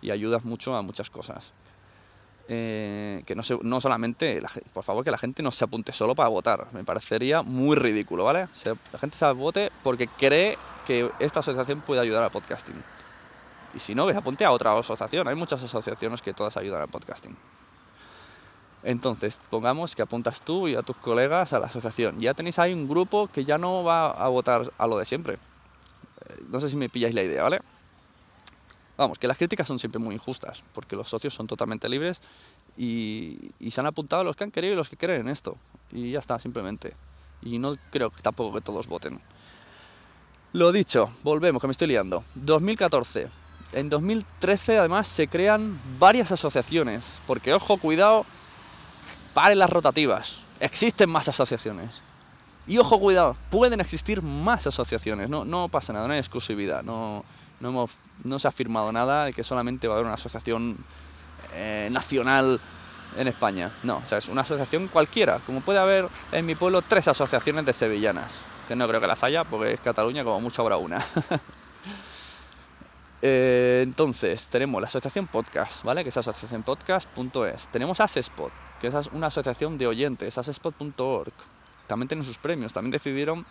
Y 0.00 0.10
ayudas 0.10 0.44
mucho 0.44 0.74
a 0.76 0.82
muchas 0.82 1.10
cosas. 1.10 1.52
Eh, 2.50 3.22
que 3.26 3.34
no, 3.34 3.42
se- 3.42 3.58
no 3.62 3.80
solamente, 3.80 4.40
por 4.72 4.82
favor, 4.82 5.04
que 5.04 5.10
la 5.10 5.18
gente 5.18 5.42
no 5.42 5.52
se 5.52 5.64
apunte 5.64 5.92
solo 5.92 6.14
para 6.14 6.30
votar. 6.30 6.72
Me 6.72 6.82
parecería 6.84 7.42
muy 7.42 7.76
ridículo, 7.76 8.24
¿vale? 8.24 8.48
La 8.90 8.98
gente 8.98 9.18
se 9.18 9.30
vote 9.32 9.70
porque 9.82 10.08
cree 10.08 10.58
que 10.84 11.10
esta 11.18 11.40
asociación 11.40 11.82
puede 11.82 12.00
ayudar 12.00 12.22
al 12.22 12.30
podcasting. 12.30 12.84
Y 13.74 13.78
si 13.80 13.94
no, 13.94 14.10
se 14.10 14.16
apunte 14.16 14.44
a 14.44 14.50
otra 14.50 14.78
asociación. 14.78 15.28
Hay 15.28 15.34
muchas 15.34 15.62
asociaciones 15.62 16.22
que 16.22 16.32
todas 16.32 16.56
ayudan 16.56 16.82
al 16.82 16.88
podcasting. 16.88 17.36
Entonces, 18.82 19.38
pongamos 19.50 19.94
que 19.94 20.02
apuntas 20.02 20.40
tú 20.40 20.68
y 20.68 20.74
a 20.74 20.82
tus 20.82 20.96
colegas 20.96 21.52
a 21.52 21.58
la 21.58 21.66
asociación. 21.66 22.20
Ya 22.20 22.34
tenéis 22.34 22.58
ahí 22.58 22.72
un 22.72 22.88
grupo 22.88 23.26
que 23.26 23.44
ya 23.44 23.58
no 23.58 23.82
va 23.82 24.10
a 24.10 24.28
votar 24.28 24.72
a 24.78 24.86
lo 24.86 24.98
de 24.98 25.04
siempre. 25.04 25.34
Eh, 25.34 26.42
No 26.48 26.60
sé 26.60 26.70
si 26.70 26.76
me 26.76 26.88
pilláis 26.88 27.14
la 27.14 27.22
idea, 27.22 27.42
¿vale? 27.42 27.60
Vamos, 28.96 29.18
que 29.18 29.28
las 29.28 29.36
críticas 29.36 29.66
son 29.66 29.78
siempre 29.78 30.00
muy 30.00 30.14
injustas, 30.14 30.62
porque 30.74 30.96
los 30.96 31.08
socios 31.08 31.34
son 31.34 31.46
totalmente 31.46 31.88
libres 31.88 32.20
y, 32.76 33.52
y 33.60 33.70
se 33.70 33.80
han 33.80 33.86
apuntado 33.86 34.24
los 34.24 34.34
que 34.34 34.44
han 34.44 34.50
querido 34.50 34.72
y 34.74 34.76
los 34.76 34.88
que 34.88 34.96
creen 34.96 35.22
en 35.22 35.28
esto. 35.28 35.56
Y 35.92 36.12
ya 36.12 36.18
está, 36.18 36.38
simplemente. 36.38 36.94
Y 37.42 37.58
no 37.58 37.76
creo 37.90 38.10
que 38.10 38.22
tampoco 38.22 38.54
que 38.54 38.60
todos 38.60 38.86
voten. 38.88 39.20
Lo 40.52 40.72
dicho, 40.72 41.10
volvemos, 41.22 41.60
que 41.60 41.66
me 41.68 41.72
estoy 41.72 41.88
liando. 41.88 42.24
2014. 42.34 43.28
En 43.72 43.88
2013 43.90 44.78
además 44.78 45.08
se 45.08 45.28
crean 45.28 45.78
varias 45.98 46.32
asociaciones, 46.32 47.20
porque 47.26 47.52
ojo, 47.52 47.76
cuidado, 47.78 48.24
paren 49.34 49.58
las 49.58 49.70
rotativas. 49.70 50.36
Existen 50.60 51.10
más 51.10 51.28
asociaciones. 51.28 52.00
Y 52.66 52.78
ojo, 52.78 52.98
cuidado, 52.98 53.36
pueden 53.50 53.80
existir 53.80 54.22
más 54.22 54.66
asociaciones. 54.66 55.28
No, 55.28 55.44
no 55.44 55.68
pasa 55.68 55.92
nada, 55.92 56.06
no 56.06 56.12
hay 56.14 56.18
exclusividad. 56.18 56.82
No, 56.82 57.24
no, 57.60 57.68
hemos- 57.68 57.90
no 58.24 58.38
se 58.38 58.48
ha 58.48 58.52
firmado 58.52 58.90
nada 58.92 59.26
de 59.26 59.32
que 59.32 59.44
solamente 59.44 59.86
va 59.88 59.94
a 59.94 59.96
haber 59.96 60.06
una 60.06 60.14
asociación 60.14 60.76
eh, 61.54 61.88
nacional 61.90 62.60
en 63.16 63.26
España. 63.28 63.70
No, 63.82 63.98
o 63.98 64.06
sea, 64.06 64.18
es 64.18 64.28
una 64.28 64.42
asociación 64.42 64.88
cualquiera. 64.88 65.38
Como 65.46 65.60
puede 65.60 65.78
haber 65.78 66.08
en 66.32 66.44
mi 66.44 66.54
pueblo 66.54 66.82
tres 66.82 67.08
asociaciones 67.08 67.64
de 67.64 67.72
sevillanas. 67.72 68.38
Que 68.66 68.76
no 68.76 68.86
creo 68.88 69.00
que 69.00 69.06
las 69.06 69.22
haya, 69.24 69.44
porque 69.44 69.72
es 69.74 69.80
Cataluña, 69.80 70.24
como 70.24 70.40
mucho 70.40 70.60
habrá 70.62 70.76
una. 70.76 71.04
Eh, 73.20 73.80
entonces, 73.84 74.48
tenemos 74.48 74.80
la 74.80 74.86
asociación 74.88 75.26
podcast, 75.26 75.82
¿vale? 75.82 76.02
Que 76.04 76.10
es 76.10 76.16
asociacionpodcast.es. 76.16 77.68
Tenemos 77.68 78.00
Asespot, 78.00 78.54
que 78.78 78.86
es 78.88 78.94
una 79.10 79.26
asociación 79.28 79.76
de 79.78 79.86
oyentes, 79.88 80.38
asespot.org. 80.38 81.34
También 81.86 82.08
tienen 82.08 82.24
sus 82.24 82.38
premios. 82.38 82.72
También 82.72 82.92
decidieron 82.92 83.46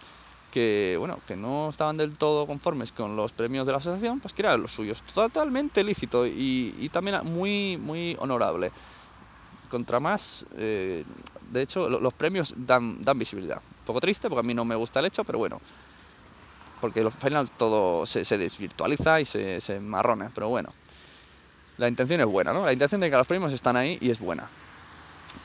que, 0.51 0.95
bueno, 0.99 1.21
que 1.25 1.35
no 1.37 1.69
estaban 1.69 1.97
del 1.97 2.17
todo 2.17 2.47
conformes 2.47 2.91
con 2.93 3.15
los 3.17 3.33
premios 3.33 3.65
de 3.65 3.73
la 3.73 3.79
asociación, 3.79 4.21
pues 4.21 4.33
crearon 4.33 4.61
los 4.63 4.73
suyos. 4.73 5.03
Totalmente 5.03 5.83
lícito 5.83 6.27
y, 6.27 6.75
y 6.77 6.89
también 6.89 7.19
muy, 7.25 7.77
muy 7.77 8.15
honorable. 8.19 8.73
Contra 9.67 9.99
más, 9.99 10.45
eh, 10.55 11.03
de 11.41 11.61
hecho, 11.61 11.89
lo- 11.89 11.99
los 11.99 12.13
premios 12.13 12.53
dan, 12.55 13.01
dan 13.03 13.17
visibilidad. 13.19 13.57
Un 13.57 13.83
poco 13.83 13.99
triste 13.99 14.29
porque 14.29 14.39
a 14.39 14.43
mí 14.43 14.53
no 14.53 14.63
me 14.63 14.75
gusta 14.75 14.99
el 15.01 15.07
hecho, 15.07 15.25
pero 15.25 15.39
bueno, 15.39 15.61
porque 16.79 17.01
al 17.01 17.11
final 17.11 17.49
todo 17.51 18.05
se, 18.05 18.25
se 18.25 18.37
desvirtualiza 18.37 19.19
y 19.21 19.25
se, 19.25 19.59
se 19.61 19.79
marrona, 19.79 20.31
pero 20.33 20.49
bueno. 20.49 20.73
La 21.77 21.87
intención 21.87 22.19
es 22.21 22.25
buena, 22.25 22.53
¿no? 22.53 22.65
La 22.65 22.73
intención 22.73 22.99
de 23.01 23.09
que 23.11 23.15
los 23.17 23.27
premios 23.27 23.53
están 23.53 23.77
ahí 23.77 23.97
y 24.01 24.09
es 24.09 24.19
buena. 24.19 24.49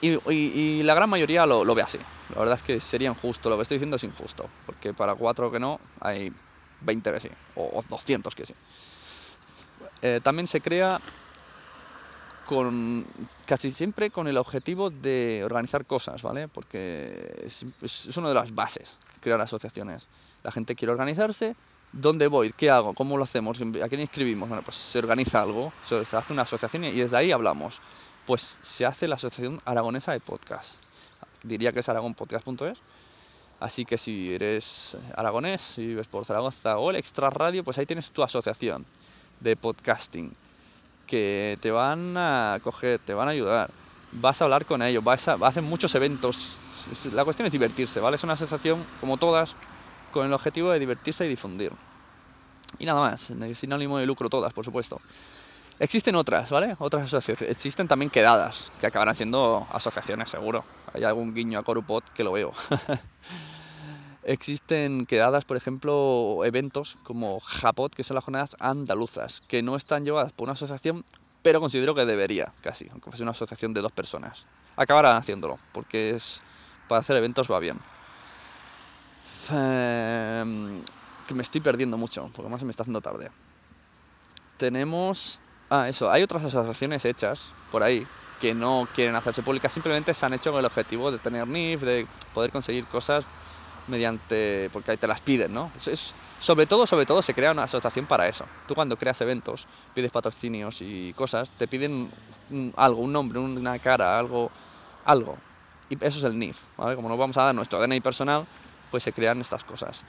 Y, 0.01 0.13
y- 0.33 0.53
y 0.79 0.83
la 0.83 0.95
gran 0.95 1.11
mayoría 1.11 1.45
lo, 1.45 1.65
lo 1.65 1.75
ve 1.75 1.83
así. 1.83 1.99
La 2.35 2.39
verdad 2.41 2.57
es 2.57 2.63
que 2.63 2.81
sería 2.81 3.11
injusto, 3.11 3.51
lo 3.51 3.57
que 3.57 3.63
estoy 3.63 3.77
diciendo 3.77 3.97
es 3.97 4.05
injusto, 4.05 4.49
porque 4.65 4.95
para 4.95 5.15
cuatro 5.15 5.51
que 5.53 5.59
no 5.61 5.79
hay 6.01 6.33
20 6.81 7.13
que 7.13 7.21
sí, 7.21 7.29
o, 7.57 7.65
o 7.79 7.85
200 7.87 8.35
que 8.35 8.47
sí. 8.47 8.55
Eh, 10.01 10.21
también 10.23 10.47
se 10.47 10.61
crea 10.63 10.99
con 12.49 13.05
casi 13.47 13.71
siempre 13.71 14.11
con 14.11 14.27
el 14.27 14.37
objetivo 14.39 14.91
de 14.91 15.43
organizar 15.45 15.85
cosas, 15.85 16.23
¿vale? 16.23 16.49
Porque 16.49 17.45
es- 17.45 18.07
es 18.09 18.17
una 18.17 18.29
de 18.29 18.35
las 18.35 18.55
bases, 18.55 18.97
crear 19.21 19.41
asociaciones. 19.41 20.07
La 20.43 20.53
gente 20.53 20.75
quiere 20.75 20.93
organizarse. 20.93 21.55
¿Dónde 21.93 22.27
voy? 22.27 22.53
¿Qué 22.53 22.71
hago? 22.71 22.95
¿Cómo 22.95 23.17
lo 23.17 23.25
hacemos? 23.25 23.61
¿A 23.61 23.89
quién 23.89 24.01
inscribimos? 24.01 24.49
Bueno, 24.49 24.65
pues 24.65 24.77
se 24.77 24.99
organiza 24.99 25.43
algo, 25.43 25.73
se 25.87 26.17
hace 26.17 26.33
una 26.33 26.43
asociación 26.43 26.85
y 26.85 26.93
desde 26.93 27.17
ahí 27.17 27.33
hablamos. 27.33 27.81
Pues 28.27 28.59
se 28.63 28.87
hace 28.87 29.09
la 29.09 29.17
Asociación 29.17 29.61
Aragonesa 29.65 30.13
de 30.13 30.21
Podcast. 30.21 30.77
Diría 31.43 31.73
que 31.73 31.81
es 31.81 31.89
aragonpodcast.es. 31.89 32.79
Así 33.61 33.85
que 33.85 33.99
si 33.99 34.33
eres 34.35 34.97
aragonés, 35.15 35.61
si 35.61 35.87
vives 35.87 36.09
por 36.09 36.25
Zaragoza 36.25 36.79
o 36.79 36.91
el 36.91 36.97
Extra 36.97 37.31
Radio, 37.31 37.63
pues 37.63 37.79
ahí 37.79 37.87
tienes 37.87 38.11
tu 38.11 38.23
asociación 38.23 38.87
de 39.41 39.55
podcasting 39.57 40.35
que 41.07 41.59
te 41.61 41.71
van 41.71 42.17
a 42.17 42.59
coger, 42.63 42.99
te 43.01 43.15
van 43.15 43.29
a 43.29 43.33
ayudar. 43.33 43.71
Vas 44.13 44.41
a 44.41 44.45
hablar 44.45 44.65
con 44.65 44.83
ellos, 44.83 45.05
vas 45.05 45.29
hacen 45.29 45.65
muchos 45.65 45.95
eventos. 45.95 46.59
La 47.13 47.25
cuestión 47.25 47.47
es 47.47 47.53
divertirse, 47.53 48.01
¿vale? 48.01 48.17
Es 48.17 48.25
una 48.25 48.33
asociación, 48.33 48.85
como 49.01 49.17
todas, 49.17 49.55
con 50.13 50.27
el 50.27 50.33
objetivo 50.33 50.71
de 50.71 50.79
divertirse 50.79 51.27
y 51.27 51.29
difundir. 51.29 51.73
Y 52.79 52.87
nada 52.87 53.01
más, 53.01 53.31
sin 53.59 53.73
ánimo 53.73 53.99
de 53.99 54.07
lucro 54.07 54.29
todas, 54.31 54.53
por 54.53 54.65
supuesto. 54.65 55.01
Existen 55.79 56.15
otras, 56.15 56.51
¿vale? 56.51 56.77
Otras 56.79 57.05
asociaciones. 57.05 57.57
Existen 57.57 57.89
también 57.89 58.11
quedadas, 58.11 58.71
que 58.81 58.87
acabarán 58.87 59.17
siendo 59.17 59.67
asociaciones, 59.73 60.31
seguro. 60.31 60.65
Hay 60.95 61.03
algún 61.03 61.35
guiño 61.35 61.59
a 61.59 61.65
Corupot 61.65 62.05
que 62.13 62.23
lo 62.23 62.33
veo. 62.33 62.53
Existen 64.23 65.07
quedadas, 65.07 65.45
por 65.45 65.57
ejemplo, 65.57 66.43
eventos 66.45 66.97
como 67.03 67.41
Japot, 67.41 67.93
que 67.93 68.05
son 68.05 68.15
las 68.15 68.25
jornadas 68.25 68.57
andaluzas, 68.61 69.43
que 69.49 69.63
no 69.63 69.75
están 69.75 70.05
llevadas 70.05 70.33
por 70.33 70.45
una 70.45 70.53
asociación, 70.53 71.05
pero 71.43 71.59
considero 71.59 71.95
que 71.95 72.07
debería, 72.07 72.53
casi, 72.61 72.89
aunque 72.93 73.11
fuese 73.11 73.25
una 73.25 73.33
asociación 73.33 73.75
de 73.75 73.81
dos 73.81 73.91
personas. 73.91 74.47
Acabarán 74.77 75.17
haciéndolo, 75.17 75.59
porque 75.73 76.11
es 76.11 76.41
para 76.89 77.01
hacer 77.01 77.17
eventos 77.17 77.51
va 77.51 77.59
bien. 77.59 77.81
Em, 79.51 80.85
que 81.27 81.35
me 81.35 81.43
estoy 81.43 81.61
perdiendo 81.61 81.97
mucho, 81.99 82.31
porque 82.33 82.51
más 82.51 82.61
se 82.61 82.67
me 82.67 82.71
está 82.71 82.83
haciendo 82.85 83.01
tarde. 83.03 83.31
Tenemos... 84.57 85.41
Ah, 85.71 85.89
eso, 85.89 86.11
hay 86.11 86.23
otras 86.23 86.45
asociaciones 86.45 87.05
hechas 87.05 87.55
por 87.71 87.83
ahí 87.83 88.11
que 88.39 88.55
no 88.55 88.91
quieren 88.93 89.15
hacerse 89.15 89.43
públicas, 89.43 89.73
simplemente 89.73 90.13
se 90.15 90.27
han 90.27 90.33
hecho 90.35 90.51
con 90.51 90.59
el 90.59 90.67
objetivo 90.67 91.11
de 91.13 91.19
tener 91.21 91.45
NIF, 91.45 91.83
de 91.83 92.09
poder 92.33 92.51
conseguir 92.51 92.89
cosas 92.89 93.31
mediante 93.87 94.71
porque 94.73 94.93
ahí 94.93 94.99
te 94.99 95.07
las 95.09 95.21
piden, 95.23 95.53
¿no? 95.53 95.73
Es, 95.77 95.89
es- 95.89 96.17
sobre 96.39 96.67
todo, 96.67 96.87
sobre 96.87 97.07
todo 97.07 97.23
se 97.23 97.35
crea 97.35 97.53
una 97.53 97.65
asociación 97.65 98.07
para 98.07 98.29
eso. 98.29 98.51
Tú 98.67 98.75
cuando 98.75 98.99
creas 98.99 99.21
eventos, 99.23 99.69
pides 99.95 100.13
patrocinios 100.13 100.79
y 100.83 101.15
cosas, 101.15 101.53
te 101.57 101.69
piden 101.69 102.11
algo, 102.77 103.03
un 103.03 103.13
nombre, 103.13 103.39
una 103.41 103.79
cara, 103.81 104.19
algo, 104.19 104.53
algo. 105.05 105.43
Y 105.89 105.95
eso 106.05 106.19
es 106.19 106.25
el 106.25 106.33
NIF, 106.39 106.61
¿vale? 106.77 106.97
Como 106.97 107.09
nos 107.09 107.19
vamos 107.19 107.37
a 107.37 107.45
dar 107.45 107.55
nuestro 107.55 107.79
DNI 107.81 108.01
personal, 108.01 108.49
pues 108.93 109.03
se 109.03 109.13
crean 109.13 109.41
estas 109.41 109.65
cosas. 109.65 110.03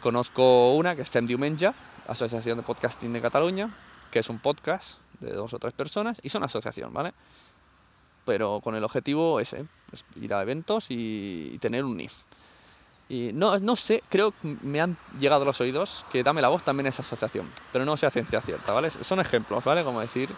Conozco 0.00 0.74
una 0.74 0.94
que 0.94 1.02
es 1.02 1.10
Fem 1.10 1.26
Diumenge, 1.26 1.72
Asociación 2.06 2.58
de 2.58 2.62
Podcasting 2.62 3.12
de 3.12 3.20
Cataluña, 3.20 3.70
que 4.12 4.20
es 4.20 4.28
un 4.28 4.38
podcast 4.38 5.00
de 5.18 5.32
dos 5.32 5.52
o 5.54 5.58
tres 5.58 5.72
personas 5.72 6.20
y 6.22 6.28
son 6.28 6.44
asociación, 6.44 6.92
¿vale? 6.92 7.14
Pero 8.24 8.60
con 8.60 8.76
el 8.76 8.84
objetivo 8.84 9.40
ese, 9.40 9.64
es 9.92 10.04
ir 10.14 10.32
a 10.34 10.42
eventos 10.42 10.90
y, 10.90 11.50
y 11.54 11.58
tener 11.58 11.84
un 11.84 11.96
NIF. 11.96 12.12
Y 13.08 13.30
no, 13.32 13.58
no 13.58 13.74
sé, 13.74 14.04
creo 14.10 14.32
que 14.32 14.58
me 14.60 14.82
han 14.82 14.98
llegado 15.18 15.42
a 15.42 15.46
los 15.46 15.60
oídos 15.62 16.04
que 16.12 16.22
Dame 16.22 16.42
la 16.42 16.48
Voz 16.48 16.62
también 16.62 16.86
es 16.86 17.00
asociación, 17.00 17.50
pero 17.72 17.86
no 17.86 17.96
sé 17.96 18.04
a 18.04 18.10
ciencia 18.10 18.42
cierta, 18.42 18.72
¿vale? 18.74 18.90
Son 18.90 19.18
ejemplos, 19.18 19.64
¿vale? 19.64 19.82
Como 19.82 20.00
decir, 20.00 20.28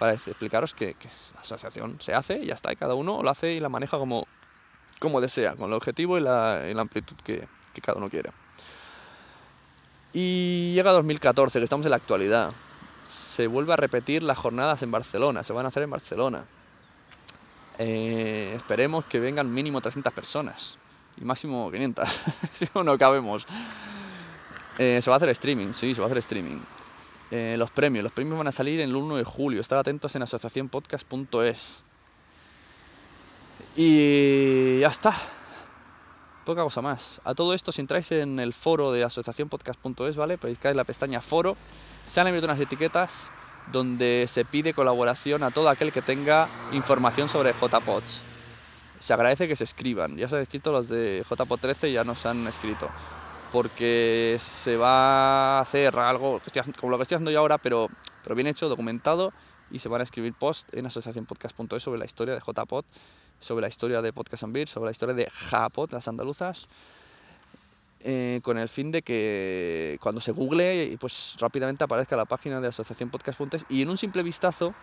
para 0.00 0.14
explicaros 0.14 0.74
que, 0.74 0.94
que 0.94 1.08
la 1.34 1.40
asociación 1.40 2.00
se 2.00 2.12
hace 2.12 2.40
y 2.42 2.46
ya 2.46 2.54
está, 2.54 2.72
y 2.72 2.76
cada 2.76 2.94
uno 2.94 3.22
lo 3.22 3.30
hace 3.30 3.52
y 3.52 3.60
la 3.60 3.68
maneja 3.68 3.96
como, 3.96 4.26
como 5.00 5.20
desea, 5.20 5.56
con 5.56 5.70
el 5.70 5.74
objetivo 5.74 6.16
y 6.16 6.20
la, 6.20 6.68
y 6.70 6.74
la 6.74 6.82
amplitud 6.82 7.16
que, 7.24 7.48
que 7.74 7.80
cada 7.80 7.98
uno 7.98 8.08
quiere. 8.08 8.30
Y 10.12 10.72
llega 10.74 10.92
2014, 10.92 11.58
que 11.58 11.64
estamos 11.64 11.86
en 11.86 11.90
la 11.90 11.96
actualidad. 11.96 12.52
Se 13.08 13.48
vuelve 13.48 13.72
a 13.72 13.76
repetir 13.76 14.22
las 14.22 14.38
jornadas 14.38 14.82
en 14.82 14.92
Barcelona, 14.92 15.42
se 15.42 15.52
van 15.52 15.64
a 15.64 15.68
hacer 15.68 15.82
en 15.82 15.90
Barcelona. 15.90 16.44
Eh, 17.78 18.52
esperemos 18.56 19.06
que 19.06 19.18
vengan 19.18 19.52
mínimo 19.52 19.80
300 19.80 20.12
personas 20.12 20.76
y 21.18 21.24
máximo 21.24 21.70
500, 21.70 22.08
si 22.52 22.66
no, 22.74 22.84
no 22.84 22.98
cabemos. 22.98 23.46
Eh, 24.78 25.00
se 25.02 25.10
va 25.10 25.16
a 25.16 25.18
hacer 25.18 25.30
streaming, 25.30 25.72
sí, 25.72 25.94
se 25.94 26.00
va 26.00 26.06
a 26.06 26.08
hacer 26.08 26.18
streaming. 26.18 26.58
Eh, 27.30 27.54
los 27.56 27.70
premios, 27.70 28.02
los 28.02 28.12
premios 28.12 28.36
van 28.36 28.48
a 28.48 28.52
salir 28.52 28.80
el 28.80 28.94
1 28.94 29.16
de 29.16 29.24
julio, 29.24 29.60
estar 29.60 29.78
atentos 29.78 30.14
en 30.14 30.22
asociacionpodcast.es. 30.22 31.82
Y 33.76 34.80
ya 34.80 34.88
está. 34.88 35.14
Poca 36.44 36.62
cosa 36.62 36.82
más. 36.82 37.20
A 37.24 37.34
todo 37.34 37.54
esto, 37.54 37.70
si 37.72 37.80
entráis 37.80 38.10
en 38.12 38.40
el 38.40 38.52
foro 38.52 38.92
de 38.92 39.04
asociacionpodcast.es, 39.04 40.16
¿vale? 40.16 40.36
Buscáis 40.36 40.74
la 40.76 40.84
pestaña 40.84 41.20
foro, 41.20 41.56
se 42.04 42.20
han 42.20 42.26
abierto 42.26 42.46
unas 42.46 42.60
etiquetas 42.60 43.30
donde 43.64 44.26
se 44.28 44.44
pide 44.44 44.74
colaboración 44.74 45.42
a 45.42 45.50
todo 45.52 45.68
aquel 45.68 45.92
que 45.92 46.02
tenga 46.02 46.48
información 46.72 47.28
sobre 47.28 47.52
JPods. 47.52 48.24
Se 48.98 49.12
agradece 49.12 49.48
que 49.48 49.56
se 49.56 49.64
escriban. 49.64 50.16
Ya 50.16 50.28
se 50.28 50.36
han 50.36 50.42
escrito 50.42 50.72
los 50.72 50.88
de 50.88 51.24
JPod 51.28 51.60
13 51.60 51.90
y 51.90 51.92
ya 51.92 52.04
nos 52.04 52.26
han 52.26 52.46
escrito. 52.48 52.92
Porque 53.52 54.36
se 54.40 54.76
va 54.76 55.58
a 55.58 55.60
hacer 55.60 55.96
algo 55.96 56.40
como 56.78 56.90
lo 56.90 56.98
que 56.98 57.02
estoy 57.02 57.16
haciendo 57.16 57.30
yo 57.30 57.38
ahora, 57.40 57.58
pero, 57.58 57.88
pero 58.22 58.34
bien 58.34 58.46
hecho, 58.48 58.68
documentado, 58.68 59.32
y 59.70 59.78
se 59.78 59.88
van 59.88 60.00
a 60.00 60.04
escribir 60.04 60.34
posts 60.34 60.72
en 60.72 60.86
asociacionpodcast.es 60.86 61.82
sobre 61.82 61.98
la 61.98 62.04
historia 62.04 62.34
de 62.34 62.40
JPod, 62.40 62.84
sobre 63.40 63.62
la 63.62 63.68
historia 63.68 64.02
de 64.02 64.12
Podcast 64.12 64.44
and 64.44 64.52
Beer, 64.52 64.68
sobre 64.68 64.86
la 64.86 64.90
historia 64.92 65.14
de 65.14 65.28
Japod, 65.30 65.92
las 65.92 66.06
andaluzas, 66.08 66.68
eh, 68.00 68.40
con 68.42 68.58
el 68.58 68.68
fin 68.68 68.90
de 68.90 69.02
que 69.02 69.98
cuando 70.00 70.20
se 70.20 70.32
google, 70.32 70.96
pues 71.00 71.36
rápidamente 71.38 71.84
aparezca 71.84 72.16
la 72.16 72.24
página 72.24 72.60
de 72.60 72.68
asociacionpodcast.es 72.68 73.66
y 73.68 73.82
en 73.82 73.90
un 73.90 73.98
simple 73.98 74.22
vistazo 74.22 74.74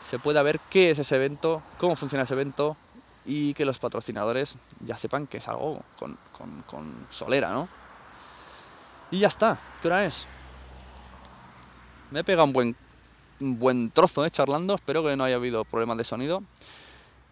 se 0.00 0.18
pueda 0.18 0.42
ver 0.42 0.60
qué 0.70 0.90
es 0.90 0.98
ese 0.98 1.16
evento, 1.16 1.62
cómo 1.78 1.94
funciona 1.94 2.24
ese 2.24 2.34
evento 2.34 2.76
y 3.24 3.54
que 3.54 3.64
los 3.64 3.78
patrocinadores 3.78 4.56
ya 4.80 4.96
sepan 4.96 5.26
que 5.26 5.36
es 5.36 5.48
algo 5.48 5.84
con, 5.98 6.18
con 6.66 7.06
solera, 7.10 7.52
¿no? 7.52 7.68
Y 9.10 9.18
ya 9.18 9.28
está. 9.28 9.58
¿Qué 9.82 9.88
hora 9.88 10.06
es? 10.06 10.26
Me 12.10 12.20
he 12.20 12.24
pegado 12.24 12.44
un 12.44 12.52
buen, 12.52 12.76
un 13.40 13.58
buen 13.58 13.90
trozo, 13.90 14.24
¿eh? 14.24 14.30
Charlando. 14.30 14.74
Espero 14.74 15.02
que 15.04 15.16
no 15.16 15.24
haya 15.24 15.36
habido 15.36 15.64
problemas 15.64 15.96
de 15.96 16.04
sonido. 16.04 16.42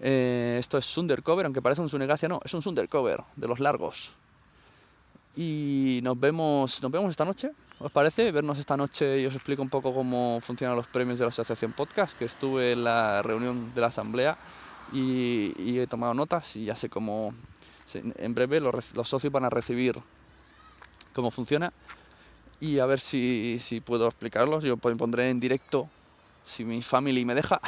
Eh, 0.00 0.56
esto 0.58 0.78
es 0.78 0.96
Undercover, 0.96 1.46
aunque 1.46 1.62
parece 1.62 1.80
un 1.80 1.88
Sunegracia, 1.88 2.28
no, 2.28 2.40
es 2.44 2.54
un 2.54 2.62
Undercover 2.64 3.20
de 3.36 3.48
los 3.48 3.60
largos. 3.60 4.10
Y 5.36 6.00
nos 6.02 6.18
vemos, 6.18 6.82
nos 6.82 6.90
vemos 6.90 7.10
esta 7.10 7.24
noche, 7.24 7.50
¿os 7.78 7.92
parece? 7.92 8.32
Vernos 8.32 8.58
esta 8.58 8.76
noche 8.76 9.20
y 9.20 9.26
os 9.26 9.34
explico 9.34 9.62
un 9.62 9.68
poco 9.68 9.94
cómo 9.94 10.40
funcionan 10.40 10.76
los 10.76 10.86
premios 10.86 11.18
de 11.18 11.24
la 11.24 11.28
Asociación 11.28 11.72
Podcast, 11.72 12.18
que 12.18 12.24
estuve 12.24 12.72
en 12.72 12.84
la 12.84 13.22
reunión 13.22 13.72
de 13.74 13.80
la 13.80 13.86
asamblea 13.88 14.36
y, 14.92 15.78
he 15.78 15.86
tomado 15.86 16.14
notas 16.14 16.56
y 16.56 16.64
ya 16.64 16.74
sé 16.74 16.88
cómo 16.88 17.34
en 17.94 18.34
breve 18.34 18.60
los, 18.60 18.94
los 18.94 19.08
socios 19.08 19.32
van 19.32 19.44
a 19.44 19.50
recibir 19.50 19.96
cómo 21.14 21.30
funciona 21.30 21.72
y 22.60 22.78
a 22.78 22.86
ver 22.86 23.00
si, 23.00 23.58
si 23.60 23.80
puedo 23.80 24.06
explicarlos. 24.06 24.64
Yo 24.64 24.76
pondré 24.76 25.30
en 25.30 25.40
directo, 25.40 25.88
si 26.44 26.64
mi 26.64 26.82
family 26.82 27.24
me 27.24 27.34
deja, 27.34 27.60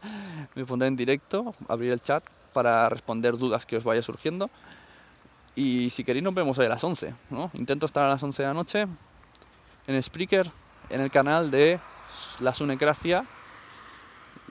me 0.54 0.64
pondré 0.64 0.88
en 0.88 0.96
directo, 0.96 1.54
abrir 1.68 1.92
el 1.92 2.02
chat 2.02 2.24
para 2.52 2.88
responder 2.88 3.36
dudas 3.36 3.66
que 3.66 3.76
os 3.76 3.84
vaya 3.84 4.02
surgiendo. 4.02 4.50
Y 5.54 5.90
si 5.90 6.04
queréis 6.04 6.22
nos 6.22 6.34
vemos 6.34 6.58
hoy 6.58 6.66
a 6.66 6.70
las 6.70 6.84
11, 6.84 7.14
¿no? 7.30 7.50
Intento 7.54 7.86
estar 7.86 8.04
a 8.04 8.08
las 8.10 8.22
11 8.22 8.42
de 8.42 8.48
la 8.48 8.54
noche 8.54 8.86
en 9.86 10.02
Spreaker, 10.02 10.50
en 10.90 11.00
el 11.00 11.10
canal 11.10 11.50
de 11.50 11.80
La 12.40 12.52
Sunecracia. 12.52 13.24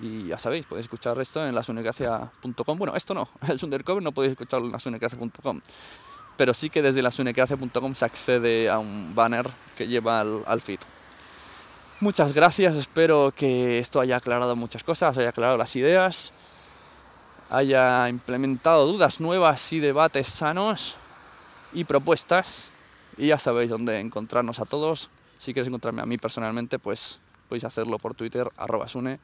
Y 0.02 0.28
ya 0.28 0.38
sabéis, 0.38 0.66
podéis 0.66 0.86
escuchar 0.86 1.20
esto 1.22 1.46
en 1.46 1.56
lasunecracia.com. 1.56 2.78
Bueno, 2.78 2.96
esto 2.96 3.14
no, 3.14 3.30
el 3.48 3.60
Undercover 3.64 4.04
no 4.04 4.12
podéis 4.12 4.32
escucharlo 4.32 4.66
en 4.66 4.74
lasunecracia.com 4.74 5.62
pero 6.38 6.54
sí 6.54 6.70
que 6.70 6.82
desde 6.82 7.02
la 7.02 7.12
sunecracia.com 7.12 7.96
se 7.96 8.06
accede 8.06 8.70
a 8.70 8.80
un 8.80 9.14
banner 9.16 9.50
que 9.78 9.88
lleva 9.88 10.22
al, 10.22 10.62
feed. 10.62 10.80
Muchas 12.02 12.34
gracias, 12.34 12.76
espero 12.76 13.34
que 13.34 13.80
esto 13.80 14.02
haya 14.02 14.18
aclarado 14.18 14.54
muchas 14.58 14.84
cosas, 14.84 15.18
haya 15.18 15.30
aclarado 15.30 15.58
las 15.58 15.78
ideas, 15.78 16.34
haya 17.50 18.10
implementado 18.10 18.86
dudas 18.86 19.22
nuevas 19.22 19.72
y 19.72 19.80
debates 19.80 20.28
sanos 20.28 20.98
y 21.72 21.86
propuestas. 21.86 22.70
Y 23.18 23.28
ya 23.28 23.40
sabéis 23.40 23.70
dónde 23.70 23.98
encontrarnos 24.02 24.60
a 24.60 24.66
todos. 24.66 25.10
Si 25.38 25.54
quieres 25.54 25.70
encontrarme 25.70 26.02
a 26.02 26.06
mí 26.06 26.18
personalmente, 26.18 26.80
pues 26.80 27.22
podéis 27.48 27.64
hacerlo 27.64 27.98
por 27.98 28.14
Twitter, 28.14 28.52
arroba 28.58 28.90
sune, 28.90 29.22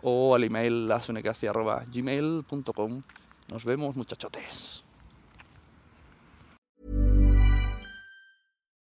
o 0.00 0.36
al 0.36 0.44
email 0.44 0.86
lasunecracia 0.86 1.52
gmail.com. 1.52 3.02
Nos 3.48 3.64
vemos, 3.64 3.96
muchachotes. 3.96 4.84